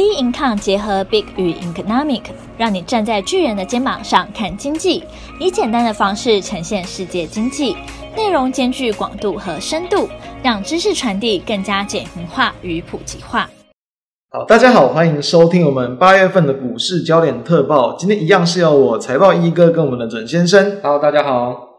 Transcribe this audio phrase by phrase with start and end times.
[0.00, 2.22] B Income 结合 Big 与 Economic，
[2.56, 5.04] 让你站在巨人的肩膀上看经济，
[5.38, 7.76] 以简单的方式呈现世界经济，
[8.16, 10.08] 内容兼具广度和深度，
[10.42, 13.50] 让知识传递更加简明化与普及化。
[14.30, 17.94] 好，大家好，欢迎收听我们八月份的股市焦点特报。
[17.98, 20.78] 今天一样是由我财报一哥跟我们的准先生。
[20.82, 21.69] Hello，大家好。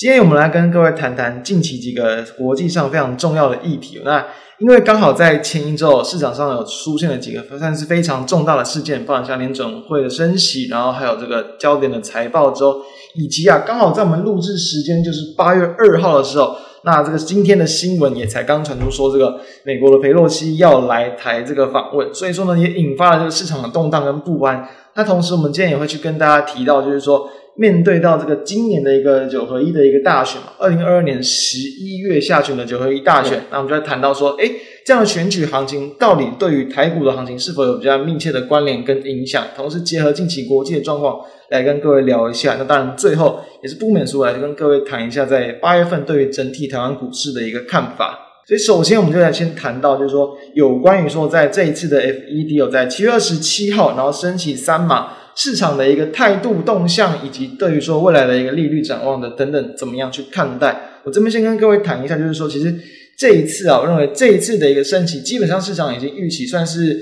[0.00, 4.00] 今天我们来跟各位谈谈近期几个国际上非常重要的议题。
[4.02, 12.76] 那因为刚好在前一周市场上有出现了几个算是非常重大的事件，包含像联准会的升息，然后还有这个焦点的财报之后，
[13.14, 24.66] 以及啊刚好在我们录制时间就是八月二号的时候，那这个今天的新闻也才刚传出说这个美国的裴洛西要来台这个访问，所以说呢也引发了这个市场的动荡跟不安。
[24.94, 27.28] 那同时我们今天也会去跟大家提到，就是说。
[27.56, 34.50] 面对到这个今年的一个九合一的一个大选嘛，二零二二年十一月下旬的九合一大选，那我们就在谈到说，哎，
[34.86, 39.44] 这样的选举行情到底对于台股的行情是否有比较密切的关联跟影响？
[39.54, 42.56] 同时结合近期国际的状况来跟各位聊一下。
[42.58, 48.26] 那当然最后也是不免俗来跟各位谈一下，在八月份对于整体台湾股市的一个看法。
[48.46, 55.18] 所以首先我们就来先谈到，就是说有关于说在这一次的 FED 有在七月二十七号，然后升起三码。
[55.42, 61.00] 市场的一个态度动向，以及对于说未来的一个利率展望的等等，怎么样去看待？
[61.02, 62.74] 我这边先跟各位谈一下，就是说，其实
[63.18, 67.00] 这一次啊，我认为这一次的一个升息，基本上市场已经预期算是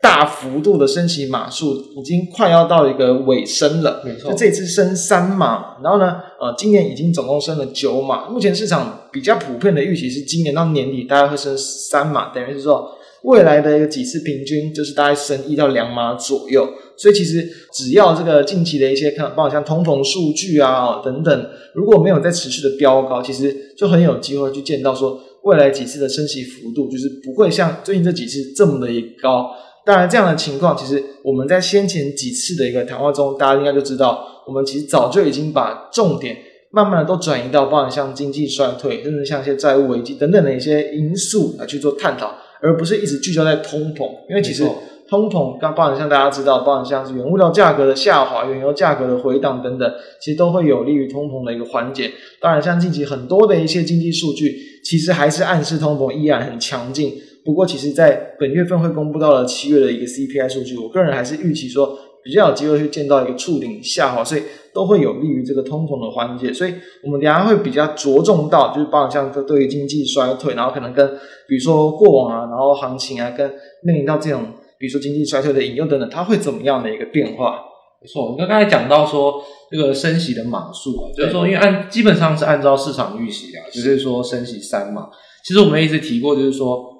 [0.00, 4.00] 大幅度的升息码数，已经快要到一个尾声了。
[4.04, 8.28] 没错，就这一次升三码，然后呢，呃，今年已经总共升了九码。
[8.28, 12.98] 目前市场比较普遍的预期是，今年到年底大概会升三码，等于是说。
[13.24, 29.50] 未来的一个几次平均就是大概升一到两码左右，所以其实只要这个近期的一些看，包括像通膨数据啊等等，如果没有再持续的飙高，其实就很有机会去见到说未来几次的升息幅度就是不会像最近这几次这么的一高。
[29.84, 36.36] 当然，这样的情况其实我们在先前几次的一个谈话中，大家应该就知道，我们其实早就已经把重点
[36.70, 42.32] 慢慢的都转移到包含像经济衰退，甚至像一些债务危机等等的一些因素来去做探讨。
[42.64, 44.62] 而不是一直聚焦在通膨，因为其实
[45.12, 52.10] 通膨刚包含像大家知道，包含像是原物料价格的下滑、原油价格的回档等等，其实都会有利于通膨的一个缓解。
[52.40, 57.12] 当然，像近期很多的一些经济数据，其实还是暗示通膨依然很强劲。
[57.44, 64.42] 不过，其实在本月份会公布到了七月的一个 CPI 数据，我个人还是预期说比较有机会去见到一个触顶下滑，所以。
[64.74, 66.72] 都会有利于这个通膨的缓解，所以
[67.04, 71.06] 我们等下会比较着重到，就是包括像对于经济衰退，然后可能跟
[71.46, 73.52] 比如说过往啊，然后行情啊，跟
[73.82, 74.46] 面临到这种
[74.82, 77.62] 比如说经济衰退的引诱等等，它会怎么样的一个变化？
[78.02, 85.08] 没错，你刚才讲到说这个升息的码数啊，就是说因为按基本上是按照市场预期啊，就是说升息三嘛。
[85.44, 86.90] 其实我们一直提过，就是说。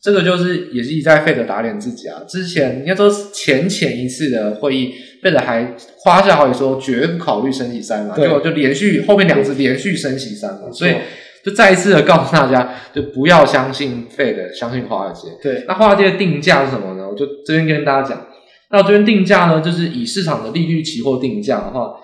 [0.00, 2.22] 这个就是也是一再费德打脸自己啊！
[2.28, 5.74] 之前应该说前前一次的会议，费德还
[6.04, 10.92] 夸下好语说绝不考虑升息三嘛，结果就连续后面两次连续升息三嘛，所以
[11.48, 15.28] 就再一次的告诉大家，就不要相信费的，相信华尔街。
[15.42, 17.08] 对，那华尔街的定价是什么呢？
[17.08, 18.26] 我就这边跟大家讲，
[18.70, 21.94] 那我这边定价呢，就是以市场的利率期货定价的话。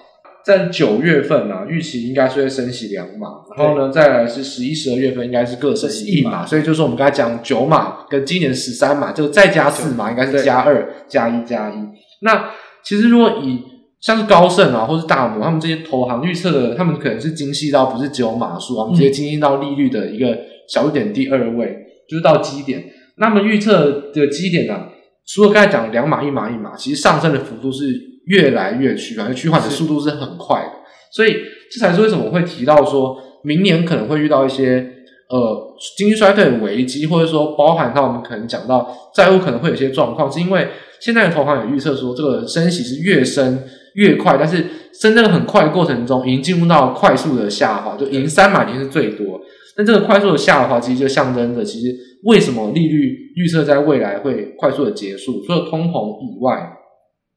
[0.44, 11.76] 在九月份啊，预期应该是会升息两码，然后呢，再来是十一、十二月份应该是各升息一码，所以就是我们刚才讲九码跟今年十三码，就再加四码，应该是加二加一加一。
[12.20, 12.50] 那
[12.82, 13.62] 其实如果以
[14.04, 20.38] 像是高盛啊，或是大摩他们这些投行预测的，他们可能是精细到不是只有码数啊，直接精细到利率的一个
[20.68, 22.84] 小数点第二位，就是到基点。
[23.16, 24.88] 那么预测的基点呢、啊，
[25.26, 28.12] 除了刚才讲两码一码一码，其实上升的幅度是。
[28.26, 30.70] 越来越趋缓，趋缓的速度是很快的，
[31.12, 31.36] 所以
[31.70, 34.90] 这才是为什么我会提到说，明年可能会遇到一些
[35.28, 40.68] 呃经济衰退的危机，或者说包含到我们可能讲到债务可能会有些状况，是因为
[41.02, 43.62] 现在的投行也预测说，这个升息是越升
[43.94, 49.40] 越快，但是升的很快的过程中，已经进入到快速的下滑，就零三码已经是最多，
[49.76, 51.94] 但这个快速的下滑其实就象征着，其实
[52.24, 56.72] 为什么利率预测在未来会快速的结束，除了通膨以外，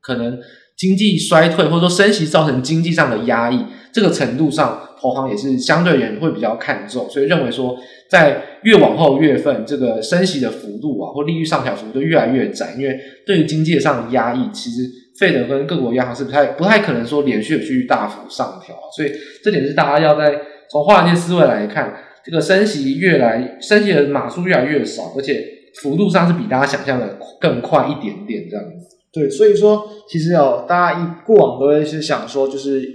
[0.01, 0.37] 可能。
[0.77, 7.75] 经济衰退或者说升息造成经济上的压抑，这个程度上，投行也是相对人会比较看重，所以认为说，
[8.11, 12.95] 在越往后月份，这个升息的幅度啊，或利率上调幅度就越来越窄，因为
[13.25, 14.83] 对于经济上的压抑，其实
[15.19, 19.11] 费德跟各国央行是不太不太可能说连续去大幅上调，所以
[19.43, 21.93] 这点是大家要在从华尔街思维来看，
[22.23, 25.43] 这个升息越来升息的码数越来越少，而且
[25.81, 28.87] 幅度上是比大家想象的更快一点点这样子。
[29.11, 32.87] 对，所以说其实哦，大家一过往都会是想说，就是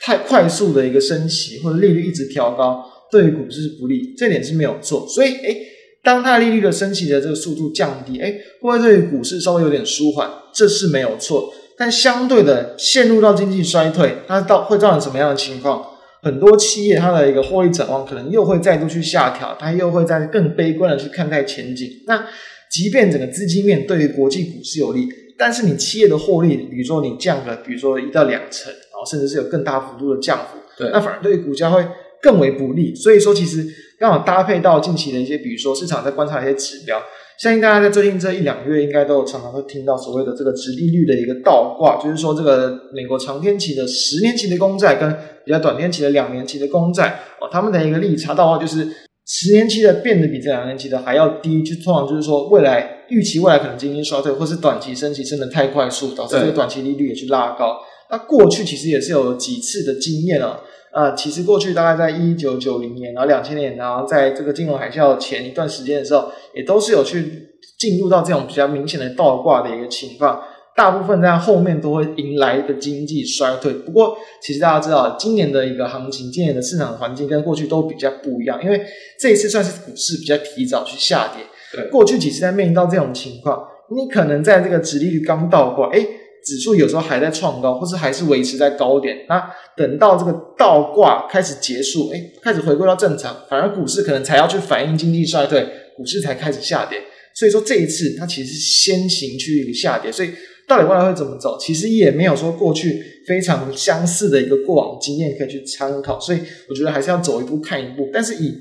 [0.00, 5.06] 太快速的一个升息或者利率一直调高，对于股市是不利，这点是没有错。
[5.06, 5.66] 所以，诶
[6.02, 10.30] 当它利率的升息的这个速度降低，哎，会不会对于股市稍微有点舒缓？
[10.52, 11.52] 这是没有错。
[11.76, 15.84] 但相对的，陷入到经济衰退，它到会造成什么样的情况？
[16.22, 21.88] 很多企业它的一个获利展望可能又会再度去下调，它又会在更悲观的去看待前景。
[22.06, 22.26] 那
[22.70, 31.84] 即便整个资金面对于国际股市有利，但是你企业的获利，比如说你降了，比如说一到两成，然后甚至是有更大幅度的降幅，对，那反而对于股价会
[32.20, 32.94] 更为不利。
[32.94, 33.66] 所以说，其实
[33.98, 37.02] 刚好搭配到近期的一些，比如说市场在观察一些指标。
[37.42, 45.12] 相信大家在最近这一两个月，应该都有常常会听到所谓的这个殖利率的一个倒挂，就是说这个美国长天期的十年期的公债跟
[45.44, 48.86] 比较短天期的两年期的公债哦，他们的一个利差倒挂，就是
[49.26, 57.76] 十年期的变得比这两年期的还要低，就通常就是说未来预期未来可能经济衰退，或是短期升息升得太快速，导致这个短期利率也去拉高。
[58.08, 60.46] 那过去其实也是有几次的经验啊。
[60.50, 60.60] 啊、
[60.94, 67.48] 呃，其实过去大概在一九九零年，然后两千年，然后在这个金融海啸前一段时间的时候，也都是有去
[67.78, 70.42] 进入到这种比较明显的倒挂的一个情况。
[70.76, 73.72] 大部分在后面都会迎来一个经济衰退。
[73.72, 78.82] 不过，其实大家知道，今年的一个行情，今年的市场环境跟过去都比较不一样，因为
[79.18, 81.44] 这一次算是股市比较提早去下跌。
[81.72, 86.06] 对，过去几次在面临到这种情况，你可能在这个殖利率刚倒挂，哎。
[86.44, 89.24] 指数有时候还在创高，或是还是维持在高点。
[89.28, 89.40] 那
[89.76, 95.64] 等到这个倒挂开始结束，哎，开始回归到正常，反而股市可能才要去反映经济衰退，
[95.96, 97.00] 股市才开始下跌。
[97.34, 100.10] 所以说这一次它其实先行去一个下跌。
[100.10, 100.30] 所以
[100.66, 106.18] 到底未来会怎么走，其实也没有说过去非常相似的一个过往经验可以去参考。
[106.18, 108.10] 所以我觉得还是要走一步看一步。
[108.12, 108.52] 但是以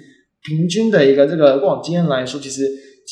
[0.44, 2.62] 平均的一个这个过往经验来说，其实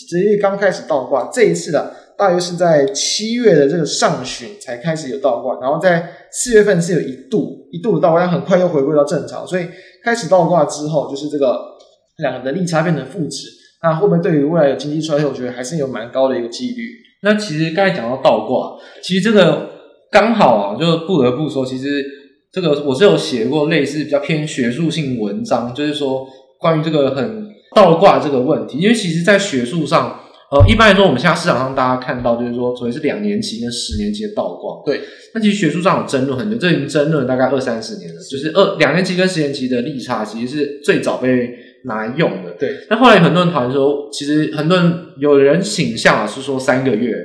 [0.08, 1.96] 只是刚开始倒挂，这一次的。
[2.20, 9.48] 大约是在七月的这个上旬才开始有倒挂，然后在四月份是有一度一度的倒挂，但很快又回归到正常。
[9.48, 9.66] 所以
[10.04, 11.58] 开始倒挂之后，就是这个
[12.18, 13.48] 两个的利差变成负值，
[13.82, 16.90] 那会不会对于未来有经济衰退，我觉得还是有蛮高的一个几率。
[17.24, 19.70] 那其实刚才讲到倒挂，其实这个
[20.12, 22.06] 刚好啊，就不得不说，其实
[22.52, 26.28] 这个我是有写过类似比较偏学术性文章，就是说
[26.60, 30.20] 关于这个很倒挂这个问题，因为其实在学术上。
[30.52, 34.82] 呃，一般来说，我们现在市场上大家看到就是说，所谓是两年期跟十年期的倒挂。
[34.84, 35.00] 对，
[35.34, 38.22] 那其实学术上有争论很多，这已经争论大概二三十年了。
[38.22, 41.54] 就是二两年期跟十年期的利差，其实是最早被
[41.84, 42.52] 拿来用的。
[42.60, 47.16] 对，那后来很多人讨论说，其实很多人有人倾向啊是说三个月，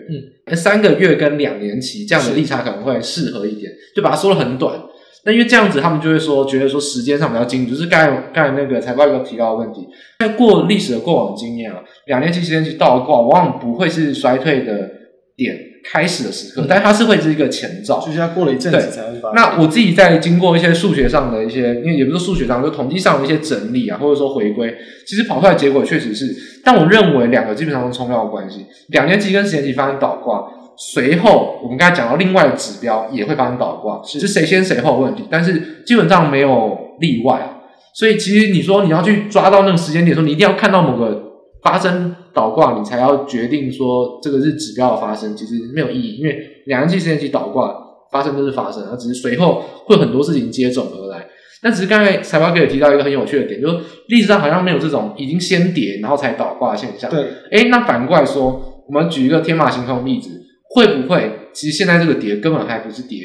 [0.46, 4.78] 嗯，三个月跟两年期这样的利差可能会适合一点，就把它说得很短。
[5.26, 9.86] 那因为这样子，他们就会说，觉得说时间上比较精准，就是刚才刚才那个财报有提到的问题。
[10.18, 14.90] 在过历史的过往经验啊，两年期、十年期倒挂，往往不会是衰退的
[15.36, 15.56] 点
[15.90, 19.32] 开始的时刻，嗯、但它是会是一个前兆，就是它过了一阵子才会发生。
[19.34, 24.74] 那我自己在经过一些数学上的一些，因为也不是数学上，就统计上的一些整理啊，或者说回归，
[25.06, 26.26] 其实跑出来结果确实是，
[26.62, 30.44] 但我认为两个基本上是冲突关系，两年期跟十年期发生倒挂。
[30.76, 37.62] 随后，我们刚才讲到另外的指标也会发生倒挂，是谁先谁后的问题，但是基本上没有例外啊。
[37.94, 41.22] 所以其实你说你要去抓到那个时间点，说你一定要看到某个
[41.62, 46.36] 发生倒挂，你才要决定说这个是指标的发生，其实没有意义，因为
[46.66, 47.72] 两年期、十年期倒挂
[48.10, 51.24] 发生就是发生，它只是随后会很多事情接踵而来。
[51.62, 53.78] 但只是刚才财报哥也提到一个很有趣的点，就是
[54.08, 57.08] 历史上好像没有这种已经先跌然后才倒挂的现象。
[57.08, 60.43] 对，诶，那反过来说，我们举一个天马行空的例子。
[60.74, 61.30] 会不会？
[61.52, 63.18] 其实现在这个跌根本还不是跌，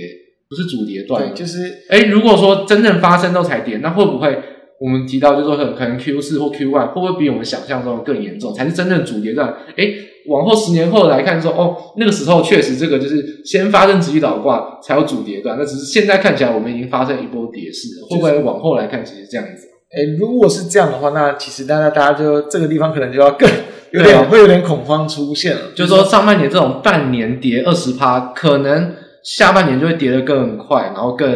[0.48, 1.28] 不是主跌段。
[1.28, 4.40] 对，就是哎，如果说真正发生都才跌，那会不会
[4.80, 8.54] 我们提到就是说可能 Q 四或 Q one 会不会比我们想象中的更严重？
[8.54, 9.52] 才是真正主跌段？
[9.76, 9.92] 哎，
[10.28, 18.08] 往后十年后来看说，哦，那个时候确实这个就是先发生殖利率倒挂才有主跌段，那只是现在看起来我们已经发生一波跌势了。
[18.10, 19.69] 会不会往后来看其实这样子？
[19.92, 23.50] 哎，如果是这样的话，那其实大家大家就这个地方可能就要更。
[23.92, 28.94] 有点、啊、会有点恐慌出现了，就是说上半年这种半年跌二十趴，可能
[29.24, 31.28] 下半年就会跌得更快，然后更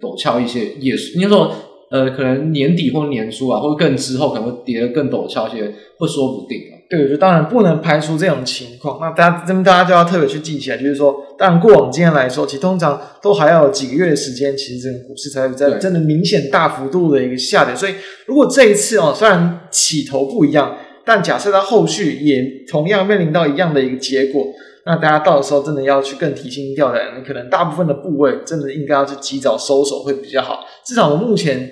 [0.00, 0.74] 陡峭一些。
[0.80, 1.54] 也是应该说，
[1.92, 6.79] 呃，可能年底或年初啊，或者更之后可能会跌得更陡峭一些，会说不定啊。
[6.90, 8.98] 对，我觉得当然不能排除这种情况。
[9.00, 17.74] 那大家这边大家就要特别去记起来，就是说，当然过往经验来说，其实通常都还要有几个月的时间，其实这个股市才会在真的明显大幅度的一个下跌。
[17.74, 17.94] 所以
[18.26, 20.76] 如果这一次哦，虽然起头不一样。
[21.02, 24.46] 但假设它后续也同样面临到一样的一个结果，
[24.84, 30.60] 那大家到时候真的要去更提心吊胆，你可能大部分的部位真的应该要去及早收手会比较好。
[30.86, 31.68] 至少我目前，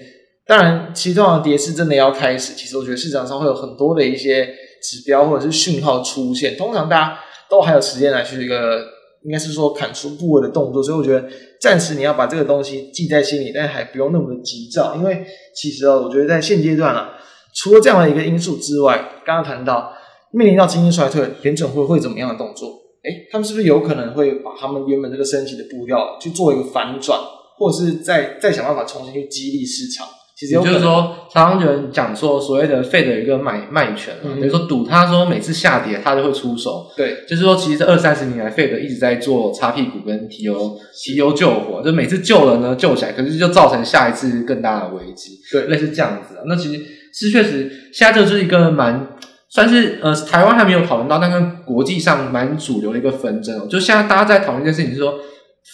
[0.46, 4.48] 当然，其中的跌势真的要开始，其实我觉得市场上会有很多的一些
[4.82, 7.18] 指标或者是讯号出现，通常大家
[7.50, 8.78] 都还有时间来去一个，
[9.24, 11.28] 应该是说砍出部位的动作，所以我觉得
[11.60, 17.14] 暂时你要把这个东西记在心里，但还不用那么的急躁，因为其实哦，我觉得在现阶段啊。
[17.54, 19.92] 除了这样的一个因素之外，刚刚谈到
[20.32, 22.68] 面临到经济衰退，联准会会怎么样的动作？
[23.02, 27.18] 哎，他们是不是有可能会把他们原本这个升级的步调去做一个反转，
[27.56, 30.06] 或者是再再想办法重新去激励市场？
[30.38, 36.86] 其实有就是说，常常有人讲说，所谓的 Fed 的一个买卖权，比如说赌他说每次下跌他就会出手。
[36.96, 45.40] 对，就是说，其实这二三十年来，Fed 一直在做擦屁股跟提油提油救火，就每次救了呢救起来，可是就造成下一次更大的危机。
[45.50, 46.42] 对，类似这样子啊。
[46.46, 49.08] 那其实是确实，现在这就是一个蛮
[49.48, 53.66] 算是呃台湾还没有讨论到，但跟国际上蛮主流的一个纷争哦。
[53.68, 55.18] 就现在大家在讨论一件事情，是说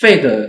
[0.00, 0.48] Fed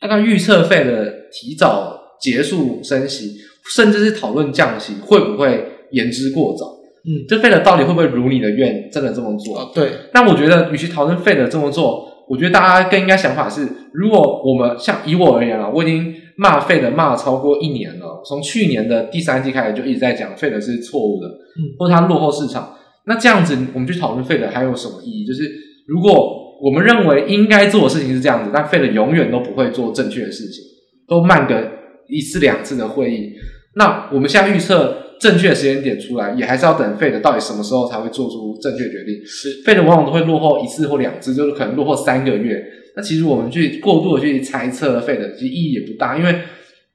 [0.00, 3.38] 大概预测 Fed 提早结束升息。
[3.74, 6.66] 甚至是讨论降息会不会言之过早？
[7.08, 9.60] 嗯，这 Fed 到底会不会如你的愿，真的这么做？
[9.60, 9.90] 哦、对。
[10.12, 22.74] 那我觉得，与其讨论 Fed 这么做，我觉得大家更应该想法是：如果我们像以我而言啊，我已经骂 Fed 骂了超过一年了，从去年的第三季开始就一直在讲 Fed 是错误的，嗯，或者它落后市场。
[23.06, 25.24] 那这样子，我们去讨论 Fed 还有什么意义？
[25.24, 25.48] 就是
[25.86, 30.64] 如果我们认为应该做的事情是这样子，但 Fed 永远都不会做正确的事情，
[31.06, 31.70] 都慢个
[32.08, 33.32] 一次两次的会议。
[33.76, 39.24] 那我们现在预测正确的时间点出来，也还是要等 Fed 到底什么时候才会做出正确决定。
[39.24, 42.62] 是 Fed 往往都会落后一次或两次，就是可能落后三个月。
[42.96, 46.40] 那其实我们去过度的去猜测 Fed，其实意义也不大，因为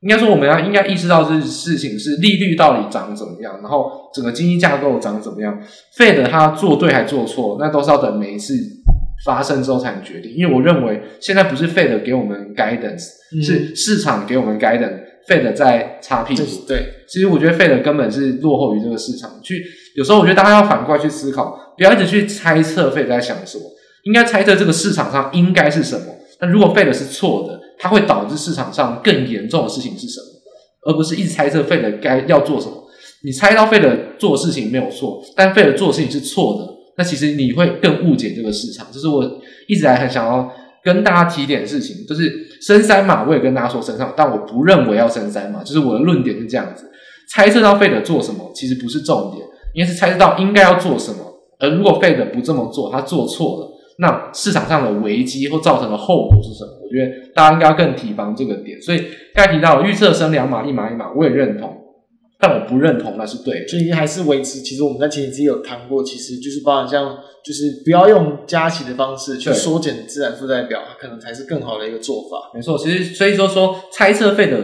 [0.02, 5.62] 应该说我们要应该意识到这事情是利率到底涨怎么样，然后整个经济架构涨怎么样。
[5.96, 8.56] Fed 它做对还做错，那都是要等每一次
[9.24, 10.34] 发生之后才能决定。
[10.36, 15.01] 因为我认为现在不是 Fed 给我们 guidance，嗯，是市场给我们 guidance。
[15.28, 19.40] Fed 在擦屁股，对，其实我觉得 Fed 根本是落后于这个市场。
[19.44, 19.64] 去
[19.96, 23.64] 有时候我觉得大家要反过来去思考，不要一直去猜测 Fed 在想什么，
[24.04, 26.06] 应该猜测这个市场上应该是什么。
[26.40, 30.26] 那如果 Fed 是错的，它会导致市场上更严重的事情是什么？
[30.88, 32.74] 而不是一直猜测 Fed 该要做什么。
[33.24, 38.88] 你猜到 Fed 做事情没有错，但 Fed 做事情是错的，那其实你会更误解这个市场。
[38.92, 39.24] 这是我
[39.68, 40.52] 一直来很想要
[40.84, 42.50] 跟大家提点事情，就是。
[42.62, 46.86] 升三码，我也跟大家说升三，但我不认为要升三码，就是我的论点是这样子。
[47.34, 51.18] 猜测到 Fed 做什么，其实不是重点，应该是猜测到应该要做什么。
[51.58, 56.70] 而如果 Fed 不这么做，他做错了，那市场上的危机或造成的后果是什么？
[56.84, 58.80] 我觉得大家应该要更提防这个点。
[58.80, 61.76] 所以刚才提到预测升两码一码一码，我也认同。
[62.42, 64.60] 但我不认同那是对的，所以还是维持。
[64.62, 72.52] 其实我们在前几期有谈过，其实就是包含像，就是不要用加息的方式去缩减资产负债表，可能才是更好的一个做法。
[72.56, 74.58] 没错，其实所以说说猜测 Fed 的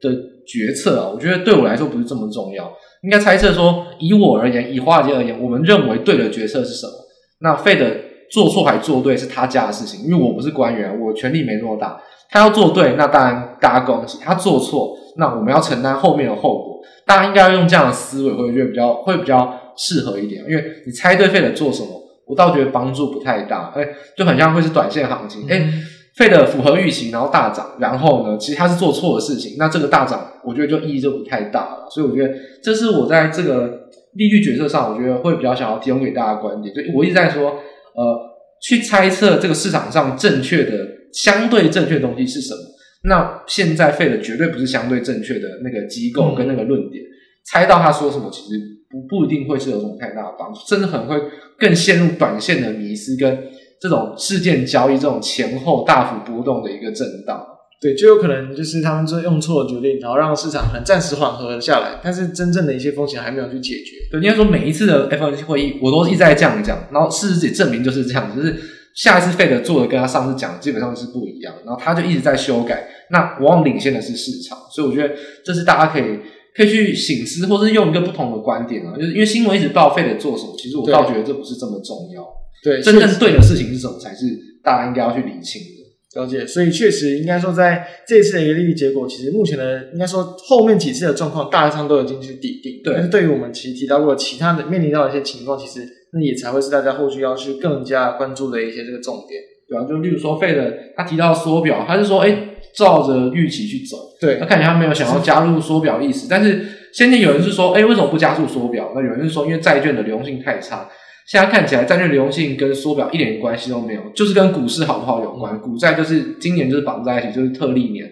[0.00, 2.72] 的决策啊，我觉得对我来说不是这么重要。
[3.02, 6.92] 应该猜测说，以我而言，以华尔街而言，我们认为对的决策是什么？
[7.40, 7.84] 那 Fed
[8.30, 12.00] 做错还做对是他家的事情，因为我不是官员，我权力没那么大。
[12.30, 16.73] 他要做对，那当然大家恭喜；他做错，那我们要承担后面的后果。
[17.06, 21.88] 大家应该要用这样的思维，会觉得比较会比较适合一点，因为你猜对 Fed 做什么，
[22.26, 25.68] 我倒觉得帮助不太大，哎，就很像会是短线行情，哎
[26.16, 37.50] ，Fed 符合预期，然后大涨，然后呢，其实他是做错的事情，那这个大涨，我觉得就意义就不太大了，所以我觉得这是我在这个利率决策上，我觉得会比较想要提供给大家的观点，就我一直在说，
[37.94, 38.20] 呃，
[38.62, 40.72] 去猜测这个市场上正确的
[41.12, 42.60] 相对正确的东西是什么。
[43.04, 47.08] 那现在 Fed 绝对不是相对正确的那个机构跟那个论点，嗯、
[47.44, 48.58] 猜到他说什么，其实
[48.90, 51.16] 不不一定会是有什么太大的帮助，甚至可能会
[51.58, 53.38] 更陷入短线的迷失跟
[53.80, 57.46] 这种事件交易这种前后大幅波动的一个震荡。
[57.80, 63.90] 对，就有可能就是他们就用错了决定，然后让市场可能暂时缓和下来，但是真正的一些风险还没有去解决。
[64.10, 68.56] 对，应该说每一次的 FOMC 会议，我都一直在这样讲，然后事实也证明就是这样，就是
[68.94, 72.88] 下一次 Fed 做的跟他上次讲的基本上是不一样，然后他就一直在修改。
[73.10, 76.18] 那往往领先的是市场，所以我觉得这是大家可以
[76.56, 82.24] 可以去醒思，或是用一个不同的观点啊，就是因为新闻一直报 Fed 做什么，其实我倒觉得这不是这么重要。
[82.62, 84.24] 对，真正对的事情是什么才是
[84.62, 85.84] 大家应该要去理清的。
[86.14, 92.80] 了解，所以确实应该说，在这次的一个利率结果，其实目前的应该说后面几次的状况，大致上都已经去底定。
[92.84, 99.42] 对，但是对于我们其实提到过其他的面临到的一些情况，其实那也才会是大家后续要去更加关注的一些这个重点。
[99.68, 102.50] 对啊，就例如说 Fed 他提到缩表，他是说，哎。
[102.76, 108.90] 照着预期去走，对，他看起来他没有想要加入缩表意思，但是先前有人是说，哎，为什么不加速缩表？
[108.96, 110.88] 那有人是说，因为债券的流动性太差。
[111.28, 115.56] 现在看起来债券流动性跟缩表一点关系都没有，就是跟股市好不好有关。
[115.60, 118.10] 股债就是今年就是绑在一起，就是特例年，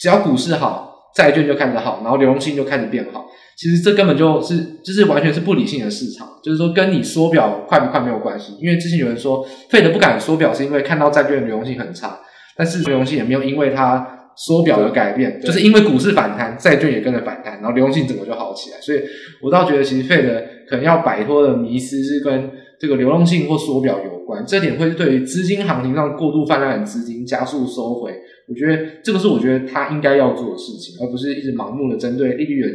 [0.00, 3.24] 只要股市好，债券就看着好，然后流动性就开始变好。
[3.56, 8.54] 其实这根本就是就是完全是不理性的市场，就是说跟你缩表快不快没有关系。
[8.60, 12.18] 因为之前有人说，Fed 不敢缩表是因为看到债券的流动性很差。
[12.54, 14.06] 但是流动性也没有因为它
[14.36, 18.76] 缩表的改变，就是因为股市反弹，债券也跟着反弹，然后流动性整个就好起来。
[18.80, 19.00] 所以
[19.42, 28.12] 我倒觉得，其实 Fed 可能要摆脱的迷思是跟这个流动性或缩表有关，这点会对于资金行情上过度泛滥的资金加速收回。
[28.48, 32.68] 我觉得这个是我觉得他应该要做的事情，而不是一直盲目的针对利率的，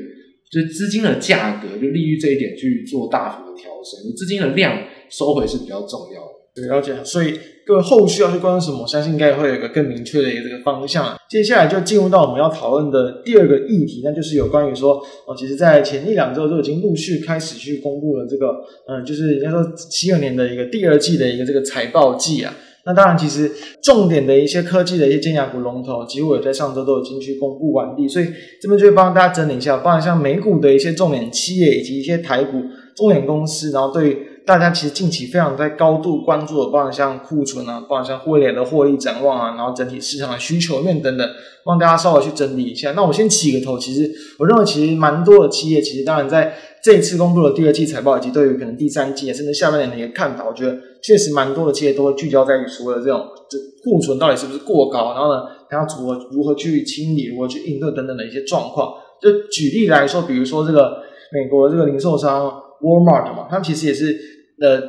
[0.50, 6.32] 就是资金的价格，就利于这一点去做大幅的调整，资金的量收回是比较重要的。
[6.56, 7.04] 对，了解。
[7.04, 11.16] 所以各位后续要去关注什么，我相信应该会有一个更明确的一个这个方向。
[11.30, 14.96] 接下来就进入到我们要讨论的第二个议题，那就是有关于说，
[15.28, 18.56] 哦，其实，在前一两周就已经陆续开始去公布了这个，
[18.88, 22.56] 嗯，就是应该说七二年的一个第二季的一个这个财报季啊。
[22.88, 23.52] 那当然，其实
[23.84, 28.08] 重点的一些科技的一些尖牙股龙头，几乎也在上周都已经去公布完毕。
[28.08, 28.26] 所以
[28.62, 32.54] 这边就会帮大家整理一下，包含像美股的一些重点企业，以及一些台股
[32.96, 34.18] 重点公司，然后对。
[34.48, 41.30] 大家其实近期非常在高度关注的，包含像库存啊，包含像未来的获利展望啊，然后整体市场的需求面等等，
[41.66, 42.94] 帮大家稍微去整理一下。
[42.94, 58.94] 那我先起个头，其实我认为其实蛮多的企业，其实当然在这一次公布的第二季财报以及对于可能第三季甚至下半年的一个看法，我觉得确实蛮多的企业都会聚焦在于所谓的这种这库存到底是不是过高，然后呢，它要如何如何去清理，如何去应对等等的一些状况。
[59.22, 61.00] 就举例来说，比如说这个
[61.34, 62.46] 美国的这个零售商
[62.82, 64.37] Walmart 嘛，他们其实也是。
[64.62, 64.82] 呃，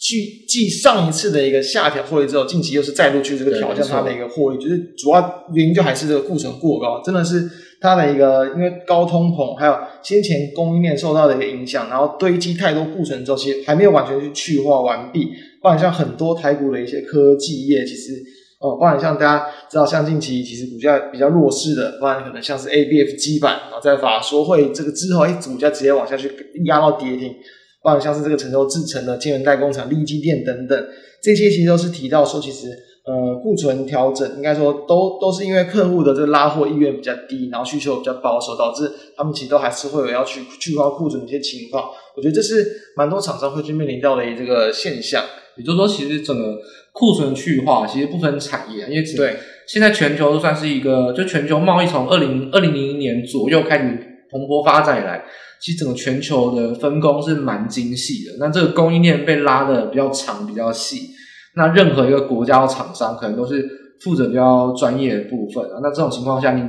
[0.00, 7.50] 继继上一次的一个下调获利之后，近期又是再度去这个挑战它的一个获利，就是主要原因就还是这个库存过高，真的是
[7.80, 15.28] 它的一个因为高通膨，还有先前供应链受到的一个影响，然后堆积太多库存之后，其实还没有完全去去化完毕。
[15.62, 18.12] 不然像很多台股的一些科技业，其实
[18.60, 26.30] 哦，包含像大家知道，像近期其实股价比较弱势的，包含可能像是 ABF 基板，然后在法说会这个之后，哎，股价直接往下去
[26.66, 27.34] 压到跌停。
[27.82, 30.88] 包括像是这个成熟制程的晶圆代工厂、力积电等等，
[31.22, 32.68] 这些其实都是提到说，其实
[33.06, 41.84] 呃库存调整，应该说都都是因为客户的这个拉货意愿比较低，然后需求比较保守，导致他们其实都还是会有要去去化库存的一些情况。
[42.16, 45.24] 我觉得这是蛮多厂商会去面临到的一这个现象。
[45.56, 46.58] 也就是说，其实整个
[46.92, 55.24] 库存去化其实不分产业，因为对现在全球都算是一个，就全球贸易从二零二零零零年左右开始蓬勃发展以来。
[55.62, 61.10] 其实整个全球的分工是蛮精细的，那这个供应链被拉的比较长、比较细，
[61.54, 63.68] 那任何一个国家的厂商可能都是
[64.02, 65.78] 负责比较专业的部分啊。
[65.82, 66.62] 那这种情况下，你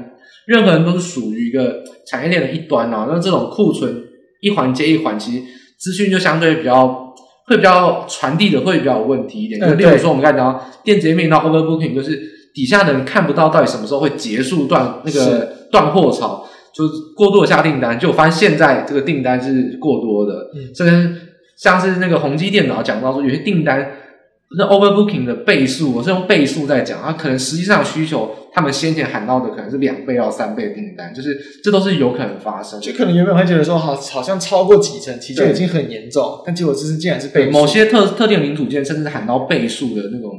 [0.46, 3.08] 任何人都是属于一个产业链的一端啊。
[3.10, 3.96] 那这种库存
[4.42, 5.42] 一环接一环，其实
[5.80, 7.14] 资讯就相对比较
[7.48, 9.58] 会比较传递的会比较有问题一点。
[9.62, 12.22] 就例如说，我们刚才讲到电子业面到 overbooking，就是
[12.54, 16.46] 底下的人看不到到底什么时候会结束断那个断货潮。
[16.74, 21.18] 就过度的下订单，就我发现现在这个订单是过多的，嗯，这跟
[21.58, 23.92] 像是那个宏基电脑讲到说，有些订单
[24.58, 32.80] 那 overbooking 的倍数，我是用倍数在讲，它可能实际上需求，他们先前喊到的可能是两倍到三倍订单，就是这都是有可能发生。
[32.82, 37.52] 就可能原本会觉得说，好，好像超过几成，其实已经很严重，但结果这是竟然是倍数。
[37.52, 40.32] 某些特特定零组件，甚至是喊到倍数的那种。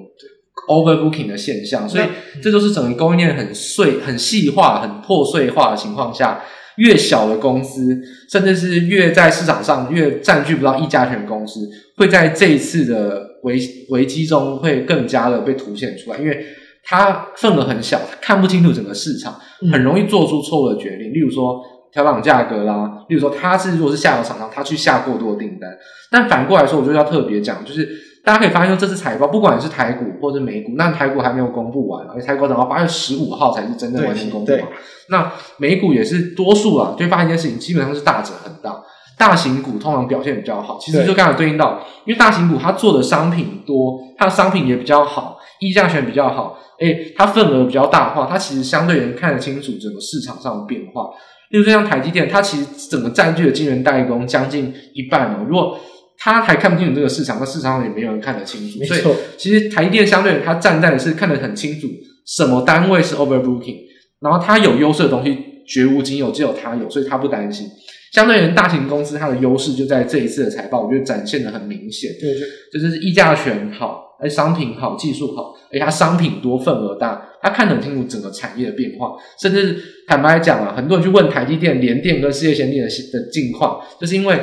[0.69, 2.05] Overbooking 的现象，所以
[2.41, 6.41] 这就是整个供应链很碎、很细化、很破碎化的情况下，
[6.77, 13.59] 越小的公司，甚至是越在市场上越占据不到议价权的公司，会在这一次的危
[13.91, 16.47] 危机中会更加的被凸显出来，因为
[16.85, 19.37] 它份额很小，看不清楚整个市场，
[19.73, 21.61] 很容易做出错误的决定，例如说
[21.93, 25.77] 调涨价格啦，例如说他是如果是下游厂商，他去下过多的订单，
[26.11, 28.12] 但反过来说，我就要特别讲，就是。
[28.25, 34.69] 大家可以发现说，这次财报不管是台股或者美股，那台股还没有公布完，而且台股等到八月十五号才是真正完全公布嘛。
[35.09, 38.81] 那美股也是多数啊，就会发现一件事情，基本上是大者很大，
[39.19, 40.79] 大型股通常表现比较好。
[40.81, 51.11] 其实就刚才对应到，因为大型股它做的商品多，它的商品也比较好，议价权比较好，诶，它份额比较大的话，它其实相对人看得清楚整个市场上的变化。
[51.51, 55.45] 例如说像台积电，它其实整个占据了晶圆代工将近一半哦。
[55.47, 55.77] 如果
[56.25, 58.79] 他还看不清楚这个市场，那市场上也没有人看得清楚。
[58.79, 58.97] 没错。
[58.97, 61.89] 所以其实台积电相对它站在的是看得很清楚，
[62.25, 63.79] 什么单位是 overbooking，
[64.21, 67.67] 然后它有优势的东西绝无仅有，只有它有，所以它不担心。
[68.13, 72.13] 相对于大型公司，它的优势就在这一次的财报，我觉得展现的很明显。
[72.21, 72.33] 对，
[72.73, 79.17] 就就是议价权好，而商品好，技术好，而且它商品多，份额大，它看得很清楚整个产业的变化。
[79.41, 84.39] 甚至坦白讲啊，很多人去问台积电、联电跟世界先进的的近况，就是因为。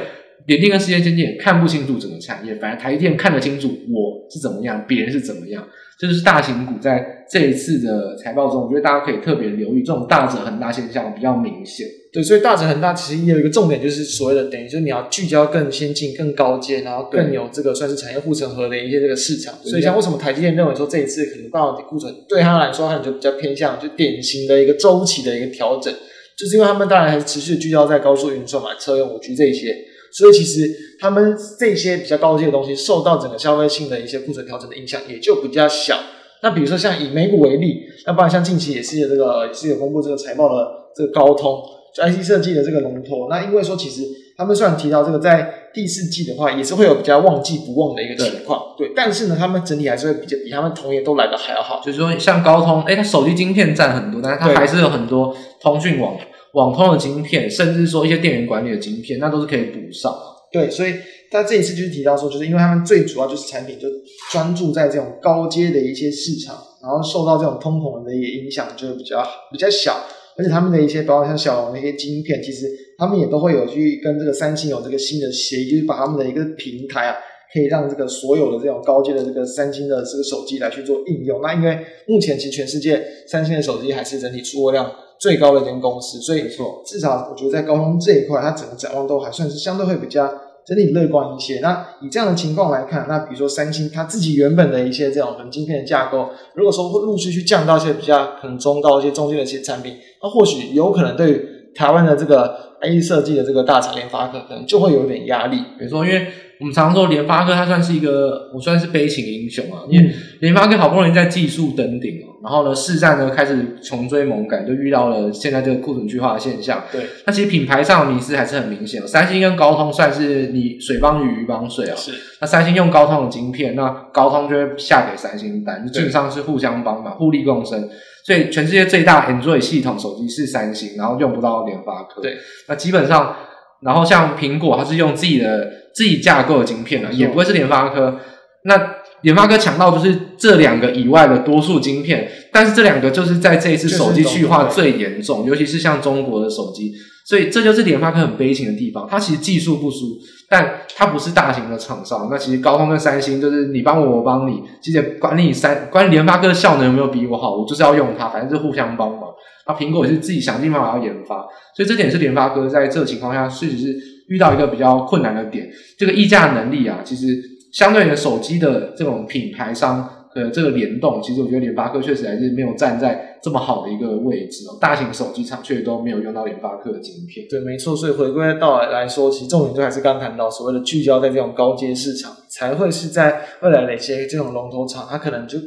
[0.47, 5.67] 联电跟世界先进也看不清楚整个产业，反而台积电看得清楚，我是怎么样，别人是怎么样。
[5.99, 11.85] 这就是大型股在这一次的财报中，我觉得大家可以特别留意这种大者恒大现象比较明显。
[12.13, 19.53] 对，所以大者恒大其实也有一个重点，就是所谓的等于就是你要聚焦更先进、更高阶，然后更有这个算是产业护城河的一些这个市场。
[19.61, 25.93] 所以像为什么台积电认为说这一次可能半导体库存对他来说，他就比较偏向就典型的一个周期的一个调整，
[26.37, 29.75] 就是因为他们当然还是持续聚焦在高速运算嘛、车用五 G 这一些。
[30.11, 30.69] 所以其实
[30.99, 35.97] 他们这些比较高阶的东西，受到整个消费性的一些库存调整的影响也就比较小。
[36.41, 41.61] 那比如说像以美股为例，那不然像近期也是有这个也是有公布这个财报的这个高通，
[41.93, 43.27] 就 IC 设计的这个龙头。
[43.29, 44.03] 那因为说其实
[44.37, 48.93] 他们虽然提到这个在第四季的话，也是会有比较旺季不旺的一个情况，对，对。
[48.95, 51.81] 但是呢，他们整体还是会比较比他们同业都来的还要好。
[51.83, 56.17] 就是说，像高通，哎，它手机晶片占很多，但是它还是有很多通讯网
[56.53, 60.13] 网通的晶片，甚至说一些电源管理的晶片，那都是可以补上。
[60.51, 60.93] 对，所以
[61.29, 63.87] 他这一次就是提到说，就是因为他们最主要就是产品就
[64.31, 69.95] 专注在这种高阶的一些市场，然后受到这种通膨的一个影响就会比较比较小。
[70.37, 72.65] 而且他们的一些，包括像小龙的一些晶片，其实
[72.97, 77.15] 他们也都会有去跟这个三星有这个新的协议，就是把他们的一个平台啊，
[77.53, 81.41] 可以让这个所有的这种高阶的这个三星的这个手机来去做应用。
[81.41, 90.31] 那因为目前其实全世界三星的手机还是整体出货量最高的一间公司，所以说至少我觉得在高通这一块，它整个展望都还算是相对会比较。
[90.65, 91.61] 整体乐观一些。
[91.61, 105.57] 那以这样的情况来看，那比如说三星它自己原本的一些这种可能晶片的架构，如果说会陆续去降到一些比较可能中高一些中间的一些产品，那或许有可能对于台湾的这个 IC 设计的这个大厂联发科，可能就会有点压力。
[105.79, 106.27] 比如说，因为
[106.59, 116.83] 我们常说联发科它算是一个，我算是悲情英雄啊，因为联发科好不容易在技术登顶哦，然后呢，市占呢开始穷追猛赶，就遇到了现在这个库存去化的现象。
[116.91, 119.07] 对，那其实品牌上的迷失还是很明显。
[119.07, 121.95] 三星跟高通算是你水帮鱼，鱼帮水啊。
[121.95, 122.11] 是。
[122.41, 127.87] 那三星用高通的晶片，那高通就会下给三星单，就基本上是互相帮忙，互利共生。
[128.25, 132.21] 所以全世界最大 Android 系统手机是三星，然后用不到联发科。
[132.21, 132.35] 对。
[132.67, 133.33] 那基本上。
[133.81, 138.19] 然后像苹果，它是用自己的自己架构的晶片的，也不会是联发科。
[138.65, 146.91] 那联发科强到就是这两个以外的多数晶片，但是这两个就是在这一次手机去化最严重，尤其是像中国的手机，
[147.25, 149.07] 所以这就是联发科很悲情的地方。
[149.09, 150.17] 它其实技术不输，
[150.49, 152.27] 但它不是大型的厂商。
[152.29, 159.21] 那其实高通跟三星就是你帮我，我帮你，其实管理三管理联发科的效能有没有比我好，我就是要用它，反正就互相帮忙。
[159.69, 163.95] 那苹果也是自己想尽办法要研发，所以这点是联发科在这个情况下，确实是
[164.27, 165.69] 遇到一个比较困难的点。
[165.95, 167.39] 这个议价能力啊，其实
[167.71, 174.75] 相对于手机的这种品牌商的这个联动，其实我觉得联发科确实还是没有站在这么好的一个位置哦。
[174.81, 177.45] 大型手机厂却都没有用到联发科的晶片。
[177.47, 177.95] 对，没错。
[177.95, 185.59] 所以回归到来说，其实重点就还是刚谈到所谓的聚焦在这种高阶市场，才会是在未来的一些这种龙头厂，它可能就。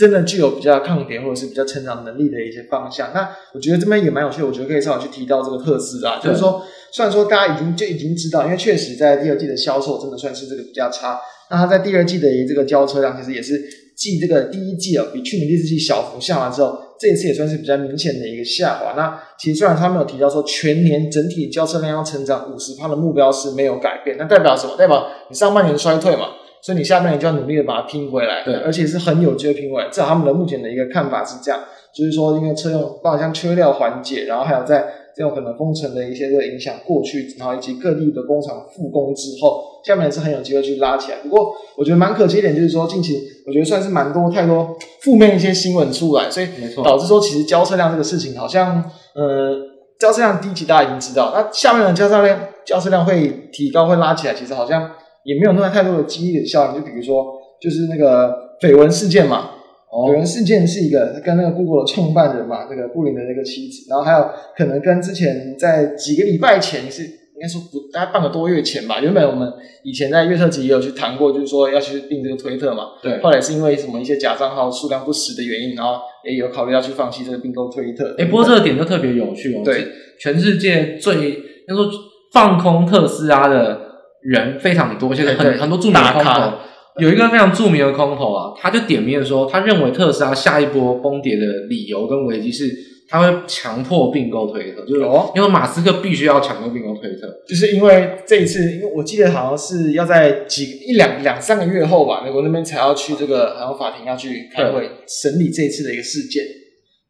[0.00, 3.10] 真的具有比较抗跌或者是比较成长能力的一些方向。
[3.12, 11.20] 那我觉得这边也蛮有趣的，我觉得可以稍微去提到这个特斯拉，就是说，虽然说大家已经就已经知道，因为确实在第二季的销售真的算是这个比较差。
[11.50, 13.62] 那它在第二季的这个交车量其实也是
[13.94, 18.94] 继这个第一季啊，比去年第四季小幅下滑之后，这一次也算是比较明显的一个下滑。
[18.96, 24.74] 那其实虽然他没有提到说全年整体交车量要成长五十趴的目标是没有改变，那代表什么？
[24.78, 26.28] 代表你上半年衰退嘛？
[26.62, 29.88] 所以你下半年就要努力的把它拼回来，对，而且是很有机会拼回来。
[29.88, 31.60] 至少他们的目前的一个看法是这样，
[31.94, 41.18] 就是说，因为车用包括像缺料缓解，然后还有在这种可能封城的一些个影响过去，然后以及各地的工厂复工之后，下面是很有机会去拉起来。
[41.22, 46.48] 不过我觉得蛮可惜一点，就是说近期我觉得算是蛮多太多负面一些新闻出来，所以
[46.84, 49.56] 导致说其实交车量这个事情好像，呃，
[49.98, 54.90] 交车量第一期大家已经知道，那下面的交车量交车量会提高会拉起来，其实好像。
[55.24, 57.26] 也没有那么太多的激励的效应，就比如说，
[57.60, 59.50] 就是那个绯闻事件嘛。
[59.92, 60.08] 哦。
[60.08, 64.24] 绯闻事件是一个跟那个 Google 的创办人嘛，那个布林的那个妻子，然后还有
[64.56, 69.00] 可能跟之前在几个礼拜前是应该说不大概半个多月前吧。
[69.00, 69.52] 原本我们
[69.82, 72.84] 以前在月特集也有去谈过，就是说要去订这个推特嘛。
[73.02, 73.20] 对。
[73.20, 78.14] 后来是因为什么一些假账号数量不实的原因，然后也有考虑要去放弃这个并购推特。
[78.18, 79.62] 哎，不过这个点就特别有趣哦。
[79.62, 79.86] 对。
[80.18, 81.30] 全世界最
[81.68, 81.90] 要说
[82.32, 83.89] 放空特斯拉的。
[84.22, 86.52] 人非常多，现在很很多著名的空头，
[86.98, 92.70] 有一个非常著名的空头啊，他就点名说，他认为特斯拉下一波崩跌的理由跟危机是，
[93.08, 95.00] 他会强迫并购推特，就是
[95.34, 106.44] 因为马斯克必须要强迫并购推特，就是因为这一次，因为我记得好像是要在几一两两三个月后吧，美国那边才要去这个好像法庭要去开会审理这一次的一个事件，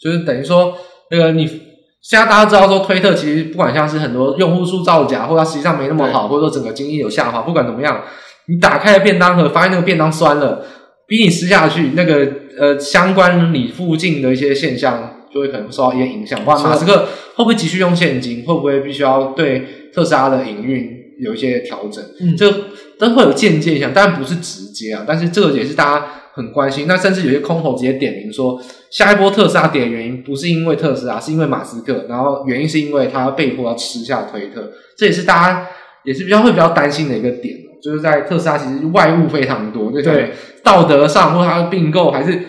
[0.01, 0.75] 就是等于说
[1.11, 1.70] 那个你。
[2.03, 8.03] 现在大家知道说，推特其实不管像是很多用户数造假，或者它实际上没那么好，或者说整个经济有下滑，不管怎么样，
[8.47, 10.65] 你打开了便当盒，发现那个便当酸了，
[11.07, 12.27] 逼你吃下去，那个
[12.59, 16.43] 呃相关你附近的一些现象就会可能受到一些影响。
[16.47, 18.45] 哇，马斯克会不会急需用现金？
[18.47, 22.03] 会不会必须要对特斯拉的营运有一些调整？
[22.21, 22.51] 嗯，这
[22.99, 25.05] 都会有间接影响，但不是直接啊。
[25.07, 26.07] 但是这个也是大家。
[26.41, 35.67] 很关心，那甚至有些空头直接点名说，下一波特斯拉跌的原因不是因为特斯拉，是因为马斯克，然后原因是因为他被迫要吃下推特，这也是大家
[36.05, 40.33] 也是比较会比较担心的一个点，就是在特斯拉其实外物非常多，对对，
[40.65, 42.41] 道德上或它的并购还是。